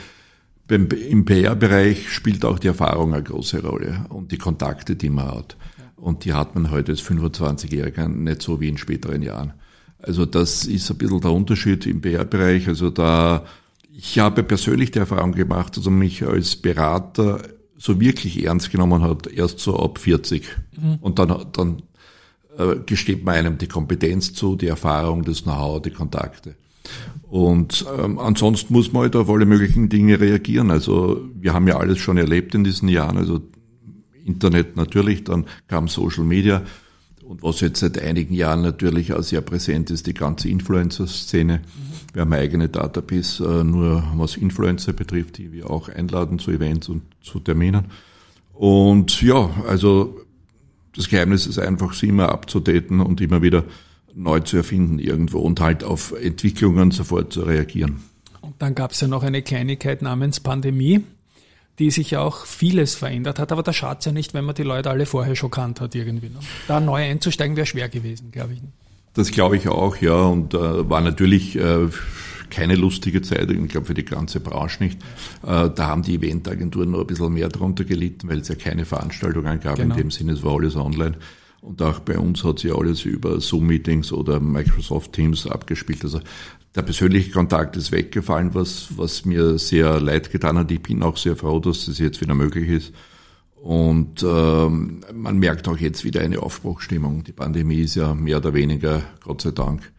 Beim, 0.67 0.87
Im 0.87 1.25
PR-Bereich 1.25 2.09
spielt 2.09 2.45
auch 2.45 2.59
die 2.59 2.67
Erfahrung 2.67 3.13
eine 3.13 3.23
große 3.23 3.61
Rolle 3.61 4.05
und 4.07 4.31
die 4.31 4.37
Kontakte, 4.37 4.95
die 4.95 5.09
man 5.09 5.27
hat. 5.27 5.57
Ja. 5.77 5.83
Und 5.97 6.23
die 6.23 6.31
hat 6.31 6.55
man 6.55 6.71
heute 6.71 6.93
als 6.93 7.03
25-Jähriger 7.03 8.07
nicht 8.07 8.41
so 8.41 8.61
wie 8.61 8.69
in 8.69 8.77
späteren 8.77 9.21
Jahren. 9.21 9.53
Also 10.01 10.25
das 10.25 10.65
ist 10.65 10.89
ein 10.89 10.97
bisschen 10.97 11.21
der 11.21 11.31
Unterschied 11.31 11.85
im 11.85 12.01
PR-Bereich. 12.01 12.67
Also 12.67 12.89
da, 12.89 13.45
ich 13.95 14.19
habe 14.19 14.43
persönlich 14.43 14.91
die 14.91 14.99
Erfahrung 14.99 15.33
gemacht, 15.33 15.77
dass 15.77 15.85
man 15.85 15.99
mich 15.99 16.23
als 16.23 16.55
Berater 16.55 17.41
so 17.77 17.99
wirklich 17.99 18.43
ernst 18.45 18.71
genommen 18.71 19.01
hat, 19.01 19.27
erst 19.27 19.59
so 19.59 19.77
ab 19.77 19.97
40. 19.97 20.47
Mhm. 20.79 20.97
Und 21.01 21.19
dann, 21.19 21.45
dann 21.51 21.81
äh, 22.57 22.75
gesteht 22.85 23.23
man 23.23 23.35
einem 23.35 23.57
die 23.57 23.67
Kompetenz 23.67 24.33
zu, 24.33 24.55
die 24.55 24.67
Erfahrung, 24.67 25.23
das 25.23 25.43
Know-how, 25.43 25.81
die 25.81 25.91
Kontakte. 25.91 26.55
Und 27.29 27.85
ähm, 27.97 28.19
ansonsten 28.19 28.73
muss 28.73 28.91
man 28.91 29.03
halt 29.03 29.15
auf 29.15 29.29
alle 29.29 29.45
möglichen 29.45 29.89
Dinge 29.89 30.19
reagieren. 30.19 30.69
Also 30.69 31.21
wir 31.33 31.53
haben 31.53 31.67
ja 31.67 31.77
alles 31.77 31.99
schon 31.99 32.17
erlebt 32.17 32.53
in 32.55 32.63
diesen 32.63 32.89
Jahren. 32.89 33.17
Also 33.17 33.41
Internet 34.25 34.75
natürlich, 34.75 35.23
dann 35.23 35.45
kam 35.67 35.87
Social 35.87 36.23
Media. 36.23 36.63
Und 37.31 37.43
was 37.43 37.61
jetzt 37.61 37.79
seit 37.79 37.97
einigen 37.97 38.33
Jahren 38.33 38.61
natürlich 38.61 39.13
auch 39.13 39.23
sehr 39.23 39.39
präsent 39.39 39.89
ist, 39.89 40.05
die 40.05 40.13
ganze 40.13 40.49
Influencer-Szene. 40.49 41.59
Mhm. 41.59 42.13
Wir 42.13 42.21
haben 42.23 42.33
eine 42.33 42.41
eigene 42.41 42.67
Database, 42.67 43.41
äh, 43.45 43.63
nur 43.63 44.03
was 44.17 44.35
Influencer 44.35 44.91
betrifft, 44.91 45.37
die 45.37 45.53
wir 45.53 45.69
auch 45.69 45.87
einladen 45.87 46.39
zu 46.39 46.51
Events 46.51 46.89
und 46.89 47.03
zu 47.21 47.39
Terminen. 47.39 47.85
Und 48.53 49.21
ja, 49.21 49.49
also 49.65 50.19
das 50.93 51.07
Geheimnis 51.07 51.47
ist 51.47 51.57
einfach, 51.57 51.93
sie 51.93 52.09
immer 52.09 52.27
abzudaten 52.27 52.99
und 52.99 53.21
immer 53.21 53.41
wieder 53.41 53.63
neu 54.13 54.41
zu 54.41 54.57
erfinden 54.57 54.99
irgendwo 54.99 55.39
und 55.39 55.61
halt 55.61 55.85
auf 55.85 56.13
Entwicklungen 56.21 56.91
sofort 56.91 57.31
zu 57.31 57.43
reagieren. 57.43 58.01
Und 58.41 58.55
dann 58.61 58.75
gab 58.75 58.91
es 58.91 58.99
ja 58.99 59.07
noch 59.07 59.23
eine 59.23 59.41
Kleinigkeit 59.41 60.01
namens 60.01 60.41
Pandemie 60.41 61.05
die 61.81 61.89
sich 61.89 62.11
ja 62.11 62.21
auch 62.21 62.45
vieles 62.45 62.93
verändert 62.93 63.39
hat. 63.39 63.51
Aber 63.51 63.63
da 63.63 63.73
schadet 63.73 64.01
es 64.01 64.05
ja 64.05 64.11
nicht, 64.11 64.35
wenn 64.35 64.45
man 64.45 64.53
die 64.53 64.61
Leute 64.61 64.91
alle 64.91 65.07
vorher 65.07 65.35
schon 65.35 65.49
kannt 65.49 65.81
hat 65.81 65.95
irgendwie. 65.95 66.29
Ne? 66.29 66.37
Da 66.67 66.79
neu 66.79 67.01
einzusteigen 67.01 67.57
wäre 67.57 67.65
schwer 67.65 67.89
gewesen, 67.89 68.31
glaube 68.31 68.53
ich. 68.53 68.59
Das 69.15 69.31
glaube 69.31 69.57
ich 69.57 69.67
auch, 69.67 69.97
ja. 69.97 70.13
Und 70.13 70.53
äh, 70.53 70.87
war 70.87 71.01
natürlich 71.01 71.55
äh, 71.57 71.87
keine 72.51 72.75
lustige 72.75 73.23
Zeit, 73.23 73.49
ich 73.49 73.67
glaube 73.67 73.87
für 73.87 73.95
die 73.95 74.05
ganze 74.05 74.39
Branche 74.41 74.83
nicht. 74.83 75.01
Äh, 75.41 75.71
da 75.71 75.87
haben 75.87 76.03
die 76.03 76.13
Eventagenturen 76.13 76.91
nur 76.91 77.01
ein 77.01 77.07
bisschen 77.07 77.33
mehr 77.33 77.49
darunter 77.49 77.83
gelitten, 77.83 78.29
weil 78.29 78.41
es 78.41 78.47
ja 78.47 78.55
keine 78.55 78.85
Veranstaltungen 78.85 79.59
gab. 79.59 79.77
Genau. 79.77 79.95
In 79.95 80.01
dem 80.01 80.11
Sinne, 80.11 80.33
es 80.33 80.43
war 80.43 80.53
alles 80.53 80.75
online. 80.75 81.17
Und 81.61 81.81
auch 81.81 81.99
bei 81.99 82.19
uns 82.19 82.43
hat 82.43 82.59
sich 82.59 82.71
alles 82.71 83.05
über 83.05 83.41
Zoom-Meetings 83.41 84.11
oder 84.11 84.39
Microsoft 84.39 85.13
Teams 85.13 85.47
abgespielt. 85.47 86.03
Also 86.03 86.19
der 86.75 86.83
persönliche 86.83 87.31
Kontakt 87.31 87.75
ist 87.75 87.91
weggefallen, 87.91 88.53
was, 88.53 88.97
was 88.97 89.25
mir 89.25 89.57
sehr 89.57 89.99
leid 89.99 90.31
getan 90.31 90.57
hat. 90.57 90.71
Ich 90.71 90.81
bin 90.81 91.03
auch 91.03 91.17
sehr 91.17 91.35
froh, 91.35 91.59
dass 91.59 91.85
das 91.85 91.99
jetzt 91.99 92.21
wieder 92.21 92.33
möglich 92.33 92.69
ist. 92.69 92.93
Und 93.55 94.23
ähm, 94.23 95.01
man 95.13 95.37
merkt 95.37 95.67
auch 95.67 95.77
jetzt 95.77 96.03
wieder 96.03 96.21
eine 96.21 96.41
Aufbruchstimmung. 96.41 97.23
Die 97.23 97.33
Pandemie 97.33 97.81
ist 97.81 97.95
ja 97.95 98.13
mehr 98.15 98.37
oder 98.37 98.53
weniger, 98.53 99.03
Gott 99.23 99.41
sei 99.41 99.51
Dank, 99.51 99.91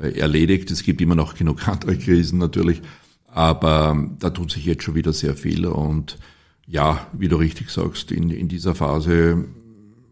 äh, 0.00 0.18
erledigt. 0.18 0.70
Es 0.70 0.82
gibt 0.82 1.00
immer 1.00 1.16
noch 1.16 1.34
genug 1.34 1.68
andere 1.68 1.98
Krisen 1.98 2.38
natürlich, 2.38 2.80
aber 3.26 3.90
ähm, 3.92 4.16
da 4.20 4.30
tut 4.30 4.52
sich 4.52 4.64
jetzt 4.64 4.84
schon 4.84 4.94
wieder 4.94 5.12
sehr 5.12 5.36
viel. 5.36 5.66
Und 5.66 6.18
ja, 6.66 7.08
wie 7.12 7.28
du 7.28 7.36
richtig 7.36 7.70
sagst, 7.70 8.10
in, 8.12 8.30
in 8.30 8.48
dieser 8.48 8.74
Phase 8.74 9.44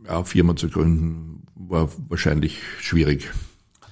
ja, 0.04 0.24
Firma 0.24 0.56
zu 0.56 0.68
gründen, 0.68 1.44
war 1.54 1.88
wahrscheinlich 2.08 2.58
schwierig. 2.80 3.30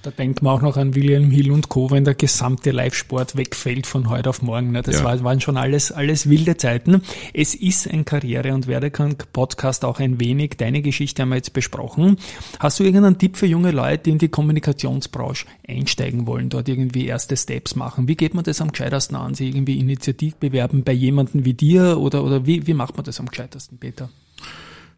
Da 0.07 0.11
denkt 0.11 0.41
man 0.41 0.53
auch 0.53 0.61
noch 0.61 0.77
an 0.77 0.95
William 0.95 1.29
Hill 1.31 1.51
und 1.51 1.67
Co., 1.67 1.91
wenn 1.91 2.05
der 2.05 2.15
gesamte 2.15 2.71
Live-Sport 2.71 3.35
wegfällt 3.35 3.85
von 3.85 4.09
heute 4.09 4.29
auf 4.29 4.41
morgen. 4.41 4.71
Ne? 4.71 4.81
Das 4.81 5.01
ja. 5.01 5.21
waren 5.21 5.41
schon 5.41 5.57
alles, 5.57 5.91
alles 5.91 6.29
wilde 6.29 6.55
Zeiten. 6.55 7.01
Es 7.33 7.53
ist 7.53 7.91
ein 7.91 8.05
Karriere- 8.05 8.53
und 8.53 8.67
Werdegang-Podcast 8.67 9.83
auch 9.83 9.99
ein 9.99 10.17
wenig. 10.21 10.51
Deine 10.55 10.81
Geschichte 10.81 11.23
haben 11.23 11.29
wir 11.29 11.35
jetzt 11.35 11.51
besprochen. 11.51 12.15
Hast 12.57 12.79
du 12.79 12.85
irgendeinen 12.85 13.17
Tipp 13.17 13.35
für 13.35 13.47
junge 13.47 13.71
Leute, 13.71 14.03
die 14.03 14.11
in 14.11 14.17
die 14.17 14.29
Kommunikationsbranche 14.29 15.45
einsteigen 15.67 16.25
wollen, 16.25 16.47
dort 16.47 16.69
irgendwie 16.69 17.05
erste 17.05 17.35
Steps 17.35 17.75
machen? 17.75 18.07
Wie 18.07 18.15
geht 18.15 18.33
man 18.33 18.45
das 18.45 18.61
am 18.61 18.71
gescheitersten 18.71 19.17
an? 19.17 19.33
Sie 19.33 19.49
irgendwie 19.49 19.77
Initiativ 19.77 20.37
bewerben 20.37 20.85
bei 20.85 20.93
jemandem 20.93 21.43
wie 21.43 21.53
dir 21.53 21.97
oder, 21.99 22.23
oder 22.23 22.45
wie, 22.45 22.65
wie 22.65 22.73
macht 22.73 22.95
man 22.95 23.03
das 23.03 23.19
am 23.19 23.25
gescheitersten, 23.25 23.77
Peter? 23.77 24.09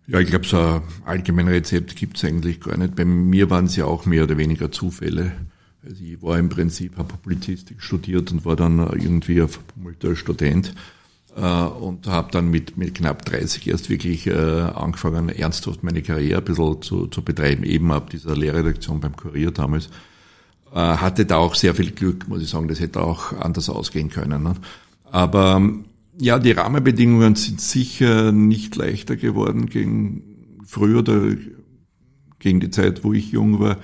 Ja, 0.10 0.20
ich 0.20 0.30
glaube, 0.30 0.48
so 0.48 0.58
ein 0.58 0.82
allgemeines 1.06 1.54
Rezept 1.54 1.96
gibt 1.96 2.18
es 2.18 2.26
eigentlich 2.26 2.60
gar 2.62 2.76
nicht. 2.78 2.96
Bei 2.96 3.06
mir 3.06 3.52
waren 3.52 3.66
es 3.66 3.76
ja 3.76 3.86
auch 3.86 4.08
mehr 4.08 4.24
oder 4.24 4.40
weniger 4.40 4.72
Zufälle. 4.72 5.34
Also 5.86 6.04
ich 6.04 6.20
war 6.24 6.40
im 6.40 6.50
Prinzip, 6.50 6.98
habe 6.98 7.14
Publizistik 7.14 7.84
studiert 7.84 8.32
und 8.32 8.44
war 8.44 8.56
dann 8.56 8.80
irgendwie 8.80 9.40
ein 9.40 9.48
verbummelter 9.48 10.16
Student 10.16 10.74
äh, 11.38 11.42
und 11.42 12.08
habe 12.08 12.32
dann 12.32 12.50
mit, 12.50 12.76
mit 12.76 12.96
knapp 12.96 13.24
30 13.24 13.68
erst 13.68 13.92
wirklich 13.92 14.26
äh, 14.26 14.34
angefangen, 14.34 15.30
ernsthaft 15.30 15.84
meine 15.84 16.02
Karriere 16.02 16.40
ein 16.40 16.46
bisschen 16.46 16.82
zu, 16.82 17.06
zu 17.06 17.22
betreiben, 17.22 17.64
eben 17.64 17.92
ab 17.92 18.10
dieser 18.10 18.36
Lehrredaktion 18.36 19.00
beim 19.00 19.16
Kurier 19.16 19.52
damals. 19.52 19.90
Äh, 20.74 20.80
hatte 20.80 21.28
da 21.28 21.38
auch 21.38 21.54
sehr 21.54 21.76
viel 21.76 21.92
Glück, 21.92 22.28
muss 22.28 22.42
ich 22.42 22.50
sagen, 22.50 22.68
das 22.68 22.80
hätte 22.80 23.02
auch 23.02 23.34
anders 23.34 23.70
ausgehen 23.70 24.10
können. 24.10 24.42
Ne? 24.42 24.56
Aber 25.12 25.62
ja, 26.20 26.38
die 26.38 26.52
Rahmenbedingungen 26.52 27.36
sind 27.36 27.62
sicher 27.62 28.32
nicht 28.32 28.76
leichter 28.76 29.16
geworden 29.16 29.68
gegen 29.68 30.60
früher 30.66 31.00
oder 31.00 31.36
gegen 32.40 32.60
die 32.60 32.70
Zeit, 32.70 33.04
wo 33.04 33.14
ich 33.14 33.32
jung 33.32 33.60
war. 33.60 33.78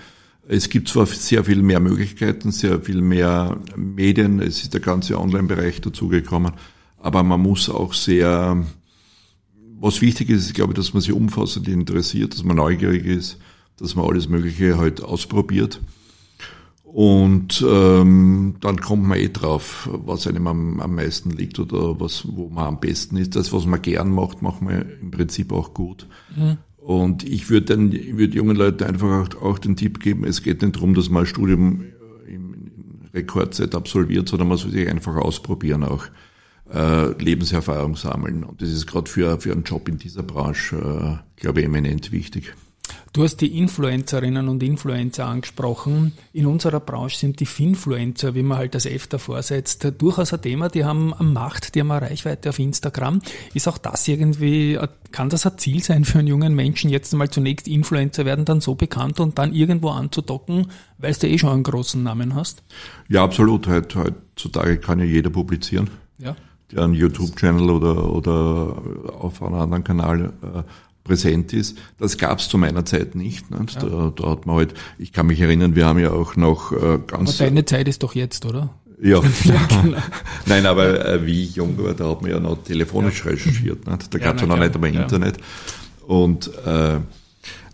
Es 0.47 0.69
gibt 0.69 0.89
zwar 0.89 1.05
sehr 1.05 1.45
viel 1.45 1.61
mehr 1.61 1.79
Möglichkeiten, 1.79 2.51
sehr 2.51 2.81
viel 2.81 3.01
mehr 3.01 3.59
Medien, 3.75 4.39
es 4.39 4.61
ist 4.61 4.73
der 4.73 4.81
ganze 4.81 5.19
Online-Bereich 5.19 5.81
dazugekommen, 5.81 6.53
aber 6.99 7.23
man 7.23 7.41
muss 7.41 7.69
auch 7.69 7.93
sehr, 7.93 8.63
was 9.79 10.01
wichtig 10.01 10.29
ist, 10.29 10.45
ist, 10.45 10.53
glaube 10.53 10.73
ich, 10.73 10.77
dass 10.77 10.93
man 10.93 11.01
sich 11.01 11.13
umfassend 11.13 11.67
interessiert, 11.67 12.33
dass 12.33 12.43
man 12.43 12.57
neugierig 12.57 13.05
ist, 13.05 13.39
dass 13.77 13.95
man 13.95 14.05
alles 14.05 14.29
Mögliche 14.29 14.77
halt 14.77 15.01
ausprobiert. 15.01 15.81
Und 16.95 17.61
ähm, 17.67 18.55
dann 18.61 18.79
kommt 18.79 19.03
man 19.03 19.19
eh 19.19 19.27
drauf, 19.27 19.89
was 19.91 20.27
einem 20.27 20.47
am, 20.47 20.79
am 20.79 20.95
meisten 20.95 21.29
liegt 21.29 21.59
oder 21.59 21.99
was, 21.99 22.25
wo 22.25 22.47
man 22.47 22.67
am 22.67 22.79
besten 22.79 23.17
ist. 23.17 23.35
Das, 23.35 23.51
was 23.51 23.65
man 23.65 23.81
gern 23.81 24.09
macht, 24.09 24.41
macht 24.41 24.61
man 24.61 24.85
im 25.01 25.11
Prinzip 25.11 25.51
auch 25.51 25.73
gut. 25.73 26.07
Mhm. 26.33 26.57
Und 26.77 27.27
ich 27.27 27.49
würde 27.49 27.65
dann, 27.65 27.91
ich 27.91 28.15
würde 28.15 28.37
jungen 28.37 28.55
Leuten 28.55 28.85
einfach 28.85 29.09
auch, 29.09 29.41
auch, 29.41 29.59
den 29.59 29.75
Tipp 29.75 29.99
geben, 29.99 30.23
es 30.23 30.41
geht 30.41 30.61
nicht 30.61 30.77
darum, 30.77 30.93
dass 30.93 31.09
man 31.09 31.23
ein 31.23 31.27
Studium 31.27 31.83
in 32.29 32.71
Rekordzeit 33.13 33.75
absolviert, 33.75 34.29
sondern 34.29 34.47
man 34.47 34.57
soll 34.57 34.71
sich 34.71 34.87
einfach 34.87 35.17
ausprobieren 35.17 35.83
auch. 35.83 36.05
Äh, 36.73 37.21
Lebenserfahrung 37.21 37.97
sammeln. 37.97 38.45
Und 38.45 38.61
das 38.61 38.69
ist 38.69 38.87
gerade 38.87 39.11
für, 39.11 39.37
für 39.41 39.51
einen 39.51 39.63
Job 39.63 39.89
in 39.89 39.97
dieser 39.97 40.23
Branche, 40.23 40.77
äh, 40.77 41.41
glaube 41.41 41.59
ich, 41.59 41.65
eminent 41.65 42.13
wichtig. 42.13 42.53
Du 43.15 43.23
hast 43.23 43.37
die 43.37 43.57
Influencerinnen 43.57 44.49
und 44.49 44.61
Influencer 44.61 45.25
angesprochen. 45.25 46.11
In 46.33 46.47
unserer 46.47 46.81
Branche 46.81 47.17
sind 47.17 47.39
die 47.39 47.45
Finfluencer, 47.45 48.35
wie 48.35 48.43
man 48.43 48.57
halt 48.57 48.75
das 48.75 48.85
F 48.85 49.07
davor 49.07 49.41
setzt, 49.41 49.87
durchaus 49.99 50.33
ein 50.33 50.41
Thema. 50.41 50.67
Die 50.67 50.83
haben 50.83 51.13
Macht, 51.21 51.75
die 51.75 51.79
haben 51.79 51.91
eine 51.91 52.01
Reichweite 52.01 52.49
auf 52.49 52.59
Instagram. 52.59 53.21
Ist 53.53 53.69
auch 53.69 53.77
das 53.77 54.05
irgendwie, 54.09 54.77
kann 55.13 55.29
das 55.29 55.45
ein 55.45 55.57
Ziel 55.57 55.81
sein 55.81 56.03
für 56.03 56.19
einen 56.19 56.27
jungen 56.27 56.55
Menschen, 56.55 56.89
jetzt 56.89 57.13
mal 57.13 57.29
zunächst 57.29 57.69
Influencer 57.69 58.25
werden, 58.25 58.43
dann 58.43 58.59
so 58.59 58.75
bekannt 58.75 59.21
und 59.21 59.39
dann 59.39 59.53
irgendwo 59.53 59.91
anzudocken, 59.91 60.67
weil 60.97 61.13
du 61.13 61.29
eh 61.29 61.37
schon 61.37 61.51
einen 61.51 61.63
großen 61.63 62.03
Namen 62.03 62.35
hast? 62.35 62.63
Ja, 63.07 63.23
absolut. 63.23 63.65
Heutzutage 63.65 64.77
kann 64.77 64.99
ja 64.99 65.05
jeder 65.05 65.29
publizieren. 65.29 65.89
Ja. 66.17 66.35
Der 66.69 66.83
einen 66.83 66.93
YouTube-Channel 66.93 67.69
oder, 67.69 68.11
oder 68.11 68.81
auf 69.21 69.41
einem 69.41 69.55
anderen 69.55 69.85
Kanal 69.85 70.33
äh, 70.43 70.63
präsent 71.05 71.53
ist. 71.53 71.77
Das 71.97 72.17
gab 72.17 72.39
es 72.39 72.49
zu 72.49 72.57
meiner 72.57 72.83
Zeit 72.83 73.15
nicht. 73.15 73.49
Ne? 73.49 73.65
Ja. 73.73 73.79
Da, 73.79 74.13
da, 74.13 74.29
hat 74.31 74.45
man 74.45 74.57
halt, 74.57 74.73
ich 74.97 75.13
kann 75.13 75.27
mich 75.27 75.39
erinnern, 75.39 75.75
wir 75.75 75.85
haben 75.85 75.99
ja 75.99 76.11
auch 76.11 76.35
noch 76.35 76.73
äh, 76.73 76.99
ganz. 77.07 77.39
Aber 77.39 77.49
deine 77.49 77.63
Zeit 77.63 77.87
ist 77.87 78.03
doch 78.03 78.13
jetzt, 78.13 78.45
oder? 78.45 78.73
Ja. 79.01 79.21
ja 79.43 79.81
genau. 79.81 79.97
Nein, 80.45 80.65
aber 80.65 81.05
äh, 81.05 81.25
wie 81.25 81.43
ich 81.43 81.55
jung 81.55 81.77
war, 81.77 81.93
da 81.93 82.09
hat 82.09 82.21
man 82.21 82.31
ja 82.31 82.39
noch 82.41 82.61
telefonisch 82.63 83.23
ja. 83.23 83.31
recherchiert. 83.31 83.87
Ne? 83.87 83.97
Da 84.09 84.19
gab 84.19 84.35
es 84.35 84.41
ja 84.41 84.47
noch 84.47 84.57
nicht 84.57 84.75
einmal 84.75 84.93
Internet. 84.93 85.37
Und 86.07 86.51
äh, 86.65 86.99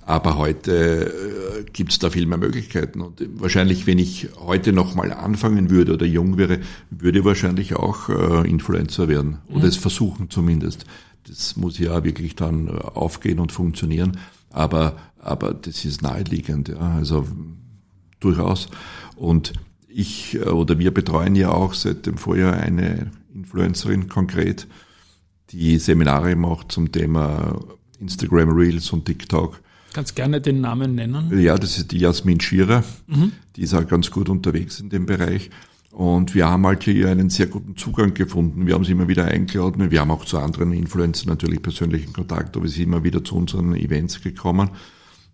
aber 0.05 0.37
heute 0.37 1.05
äh, 1.05 1.63
gibt 1.71 1.91
es 1.91 1.99
da 1.99 2.09
viel 2.09 2.25
mehr 2.25 2.37
Möglichkeiten. 2.37 2.99
Und 2.99 3.21
wahrscheinlich, 3.35 3.87
wenn 3.87 3.97
ich 3.97 4.27
heute 4.39 4.73
nochmal 4.73 5.13
anfangen 5.13 5.69
würde 5.69 5.93
oder 5.93 6.05
jung 6.05 6.37
wäre, 6.37 6.59
würde 6.89 7.19
ich 7.19 7.25
wahrscheinlich 7.25 7.75
auch 7.75 8.09
äh, 8.09 8.49
Influencer 8.49 9.07
werden. 9.07 9.37
Oder 9.47 9.59
mhm. 9.59 9.69
es 9.69 9.77
versuchen 9.77 10.29
zumindest. 10.29 10.85
Das 11.31 11.55
muss 11.55 11.79
ja 11.79 12.03
wirklich 12.03 12.35
dann 12.35 12.67
äh, 12.67 12.71
aufgehen 12.71 13.39
und 13.39 13.53
funktionieren. 13.53 14.17
Aber, 14.49 14.97
aber 15.17 15.53
das 15.53 15.85
ist 15.85 16.01
naheliegend, 16.01 16.67
ja. 16.67 16.77
Also 16.77 17.25
durchaus. 18.19 18.67
Und 19.15 19.53
ich 19.87 20.35
äh, 20.35 20.49
oder 20.49 20.77
wir 20.77 20.93
betreuen 20.93 21.35
ja 21.35 21.49
auch 21.51 21.73
seit 21.73 22.05
dem 22.05 22.17
Vorjahr 22.17 22.53
eine 22.53 23.11
Influencerin 23.33 24.09
konkret, 24.09 24.67
die 25.51 25.77
Seminare 25.77 26.35
macht 26.35 26.73
zum 26.73 26.91
Thema 26.91 27.59
Instagram 27.99 28.49
Reels 28.49 28.91
und 28.91 29.05
TikTok. 29.05 29.61
Kannst 29.93 30.17
gerne 30.17 30.41
den 30.41 30.59
Namen 30.59 30.95
nennen? 30.95 31.37
Ja, 31.39 31.57
das 31.57 31.77
ist 31.77 31.93
die 31.93 31.99
Jasmin 31.99 32.41
Schierer. 32.41 32.83
Mhm. 33.07 33.31
Die 33.55 33.61
ist 33.61 33.73
auch 33.73 33.87
ganz 33.87 34.11
gut 34.11 34.27
unterwegs 34.27 34.81
in 34.81 34.89
dem 34.89 35.05
Bereich. 35.05 35.49
Und 35.91 36.35
wir 36.35 36.47
haben 36.47 36.65
halt 36.65 36.83
hier 36.83 37.09
einen 37.09 37.29
sehr 37.29 37.47
guten 37.47 37.75
Zugang 37.75 38.13
gefunden. 38.13 38.65
Wir 38.65 38.75
haben 38.75 38.85
sie 38.85 38.93
immer 38.93 39.09
wieder 39.09 39.25
eingeladen. 39.25 39.91
Wir 39.91 39.99
haben 39.99 40.11
auch 40.11 40.23
zu 40.23 40.39
anderen 40.39 40.71
Influencern 40.71 41.27
natürlich 41.27 41.61
persönlichen 41.61 42.13
Kontakt, 42.13 42.55
aber 42.55 42.67
sie 42.67 42.75
sind 42.75 42.83
immer 42.85 43.03
wieder 43.03 43.23
zu 43.23 43.35
unseren 43.35 43.75
Events 43.75 44.21
gekommen 44.21 44.69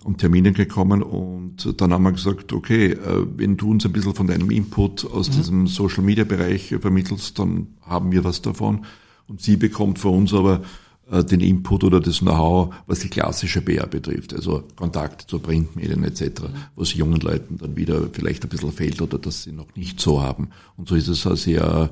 und 0.04 0.18
Terminen 0.18 0.56
gekommen. 0.56 1.04
Und 1.04 1.80
dann 1.80 1.94
haben 1.94 2.04
wir 2.04 2.12
gesagt, 2.12 2.54
okay, 2.54 2.94
äh, 2.94 3.28
wenn 3.36 3.58
du 3.58 3.70
uns 3.70 3.86
ein 3.86 3.92
bisschen 3.92 4.16
von 4.16 4.28
deinem 4.28 4.50
Input 4.50 5.06
aus 5.06 5.30
mhm. 5.30 5.34
diesem 5.34 5.68
Social 5.68 6.04
Media 6.04 6.24
Bereich 6.24 6.76
vermittelst, 6.80 7.38
dann 7.38 7.68
haben 7.82 8.12
wir 8.12 8.24
was 8.24 8.42
davon. 8.42 8.86
Und 9.28 9.42
sie 9.42 9.58
bekommt 9.58 10.00
von 10.00 10.16
uns 10.16 10.34
aber 10.34 10.62
den 11.10 11.40
Input 11.40 11.84
oder 11.84 12.00
das 12.00 12.20
Know-how, 12.20 12.74
was 12.86 13.00
die 13.00 13.10
klassische 13.10 13.62
PR 13.62 13.88
betrifft, 13.88 14.34
also 14.34 14.64
Kontakt 14.76 15.22
zu 15.30 15.40
Printmedien 15.40 16.04
etc., 16.04 16.44
was 16.76 16.94
jungen 16.94 17.22
Leuten 17.22 17.58
dann 17.58 17.76
wieder 17.78 18.10
vielleicht 18.12 18.44
ein 18.44 18.50
bisschen 18.50 18.72
fehlt 18.72 19.02
oder 19.02 19.18
das 19.18 19.44
sie 19.44 19.54
noch 19.54 19.74
nicht 19.76 20.02
so 20.02 20.22
haben. 20.22 20.50
Und 20.76 20.90
so 20.90 20.96
ist 20.96 21.08
es 21.08 21.26
eine 21.26 21.38
sehr 21.38 21.90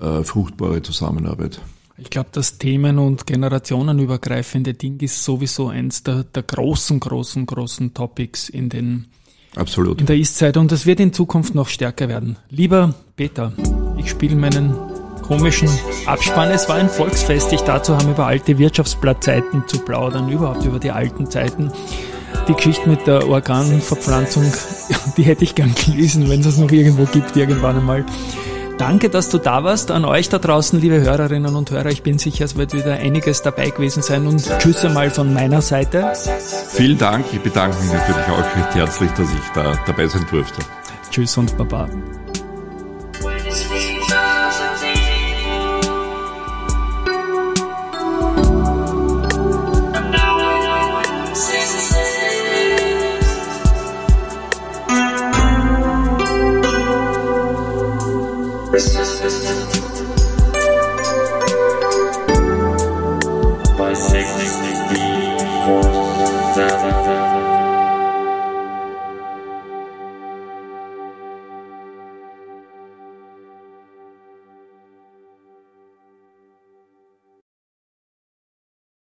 äh, 0.00 0.22
fruchtbare 0.22 0.82
Zusammenarbeit. 0.82 1.60
Ich 1.98 2.10
glaube, 2.10 2.30
das 2.32 2.58
Themen- 2.58 2.98
und 2.98 3.26
generationenübergreifende 3.26 4.74
Ding 4.74 4.98
ist 5.00 5.22
sowieso 5.24 5.68
eins 5.68 6.02
der, 6.02 6.24
der 6.24 6.42
großen, 6.42 7.00
großen, 7.00 7.46
großen 7.46 7.94
Topics 7.94 8.48
in 8.48 8.68
den 8.68 9.06
Absolut. 9.54 10.00
in 10.00 10.06
der 10.06 10.16
Ist-Zeit 10.16 10.56
und 10.56 10.72
das 10.72 10.86
wird 10.86 11.00
in 11.00 11.12
Zukunft 11.12 11.54
noch 11.54 11.68
stärker 11.68 12.08
werden. 12.08 12.36
Lieber 12.48 12.94
Peter, 13.16 13.52
ich 13.98 14.08
spiele 14.08 14.34
meinen 14.34 14.91
komischen 15.22 15.68
Abspann. 16.06 16.50
Es 16.50 16.68
war 16.68 16.76
ein 16.76 16.88
Volksfest, 16.88 17.52
dich 17.52 17.62
dazu 17.62 17.96
haben, 17.96 18.10
über 18.10 18.26
alte 18.26 18.58
Wirtschaftsblattzeiten 18.58 19.66
zu 19.66 19.78
plaudern, 19.78 20.28
überhaupt 20.28 20.64
über 20.64 20.78
die 20.78 20.90
alten 20.90 21.30
Zeiten. 21.30 21.72
Die 22.48 22.54
Geschichte 22.54 22.88
mit 22.88 23.06
der 23.06 23.28
Organverpflanzung, 23.28 24.52
die 25.16 25.22
hätte 25.22 25.44
ich 25.44 25.54
gern 25.54 25.74
gelesen, 25.86 26.28
wenn 26.28 26.40
es 26.40 26.46
es 26.46 26.58
noch 26.58 26.70
irgendwo 26.70 27.04
gibt, 27.04 27.36
irgendwann 27.36 27.76
einmal. 27.76 28.04
Danke, 28.78 29.10
dass 29.10 29.28
du 29.28 29.38
da 29.38 29.62
warst. 29.62 29.90
An 29.90 30.04
euch 30.04 30.28
da 30.28 30.38
draußen, 30.38 30.80
liebe 30.80 31.00
Hörerinnen 31.00 31.54
und 31.54 31.70
Hörer. 31.70 31.90
Ich 31.90 32.02
bin 32.02 32.18
sicher, 32.18 32.44
es 32.44 32.56
wird 32.56 32.72
wieder 32.72 32.94
einiges 32.94 33.42
dabei 33.42 33.70
gewesen 33.70 34.02
sein. 34.02 34.26
Und 34.26 34.50
Tschüss 34.58 34.84
einmal 34.84 35.10
von 35.10 35.32
meiner 35.32 35.62
Seite. 35.62 36.12
Vielen 36.70 36.98
Dank. 36.98 37.26
Ich 37.32 37.40
bedanke 37.40 37.76
mich 37.80 37.92
natürlich 37.92 38.26
auch 38.26 38.56
recht 38.56 38.74
herzlich, 38.74 39.10
dass 39.12 39.28
ich 39.30 39.48
da 39.54 39.78
dabei 39.86 40.06
sein 40.08 40.26
durfte. 40.30 40.62
Tschüss 41.10 41.36
und 41.36 41.56
Baba. 41.56 41.88